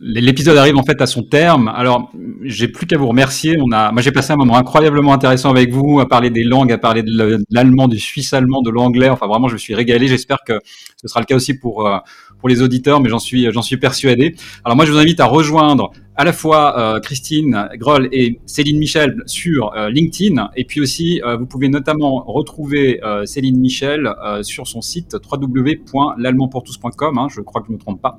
L'épisode 0.00 0.56
arrive 0.56 0.76
en 0.76 0.82
fait 0.82 1.00
à 1.00 1.06
son 1.06 1.22
terme. 1.22 1.68
Alors, 1.68 2.10
j'ai 2.42 2.66
plus 2.66 2.84
qu'à 2.84 2.98
vous 2.98 3.06
remercier. 3.06 3.56
On 3.60 3.70
a, 3.70 3.92
moi, 3.92 4.02
j'ai 4.02 4.10
passé 4.10 4.32
un 4.32 4.36
moment 4.36 4.56
incroyablement 4.56 5.12
intéressant 5.12 5.50
avec 5.50 5.72
vous, 5.72 6.00
à 6.00 6.08
parler 6.08 6.30
des 6.30 6.42
langues, 6.42 6.72
à 6.72 6.78
parler 6.78 7.04
de 7.04 7.44
l'allemand, 7.48 7.86
du 7.86 8.00
suisse 8.00 8.32
allemand, 8.32 8.60
de 8.60 8.70
l'anglais. 8.70 9.08
Enfin, 9.08 9.28
vraiment, 9.28 9.46
je 9.46 9.52
me 9.52 9.58
suis 9.58 9.72
régalé. 9.74 10.08
J'espère 10.08 10.38
que 10.44 10.58
ce 11.00 11.06
sera 11.06 11.20
le 11.20 11.26
cas 11.26 11.36
aussi 11.36 11.54
pour 11.54 11.86
euh, 11.86 11.98
pour 12.40 12.48
les 12.48 12.60
auditeurs, 12.60 13.00
mais 13.00 13.08
j'en 13.08 13.20
suis 13.20 13.52
j'en 13.52 13.62
suis 13.62 13.76
persuadé. 13.76 14.34
Alors, 14.64 14.74
moi, 14.74 14.84
je 14.84 14.90
vous 14.90 14.98
invite 14.98 15.20
à 15.20 15.26
rejoindre 15.26 15.92
à 16.16 16.24
la 16.24 16.32
fois 16.32 16.76
euh, 16.78 16.98
Christine 16.98 17.68
Groll 17.76 18.08
et 18.10 18.40
Céline 18.46 18.78
Michel 18.78 19.22
sur 19.26 19.76
euh, 19.76 19.90
LinkedIn. 19.90 20.50
Et 20.56 20.64
puis 20.64 20.80
aussi, 20.80 21.20
vous 21.38 21.46
pouvez 21.46 21.68
notamment 21.68 22.24
retrouver 22.26 23.00
Céline 23.26 23.60
Michel 23.60 24.12
sur 24.42 24.66
son 24.66 24.80
site 24.80 25.16
www.l'allemandpourtous.com, 25.30 27.18
hein, 27.18 27.28
je 27.30 27.40
crois 27.40 27.60
que 27.60 27.68
je 27.68 27.72
ne 27.72 27.76
me 27.76 27.80
trompe 27.80 28.02
pas, 28.02 28.18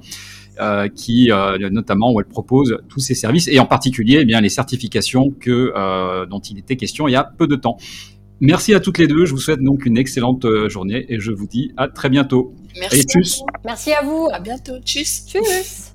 qui 0.96 1.30
notamment 1.72 2.12
où 2.14 2.20
elle 2.20 2.28
propose 2.28 2.78
tous 2.90 3.00
ses 3.00 3.16
services 3.16 3.48
et 3.48 3.60
en 3.60 3.66
particulier 3.66 4.20
eh 4.22 4.26
bien 4.26 4.42
les 4.42 4.50
certifications 4.50 5.32
que 5.32 6.26
dont 6.26 6.40
il 6.40 6.58
était 6.58 6.76
question 6.76 7.08
il 7.08 7.12
y 7.12 7.16
a 7.16 7.24
peu 7.24 7.48
de 7.48 7.56
temps. 7.56 7.78
Merci 8.42 8.74
à 8.74 8.80
toutes 8.80 8.98
les 8.98 9.08
deux. 9.08 9.26
Je 9.26 9.32
vous 9.32 9.40
souhaite 9.40 9.62
donc 9.62 9.86
une 9.86 9.98
excellente 9.98 10.46
journée 10.68 11.06
et 11.10 11.20
je 11.20 11.32
vous 11.32 11.48
dis 11.48 11.72
à 11.78 11.88
très 11.88 12.10
bientôt. 12.10 12.54
Merci. 12.80 13.06
Merci 13.64 13.94
à 13.94 14.04
vous. 14.04 14.28
À 14.32 14.40
bientôt. 14.40 14.80
Tchuss. 14.84 15.26
Tchuss. 15.28 15.95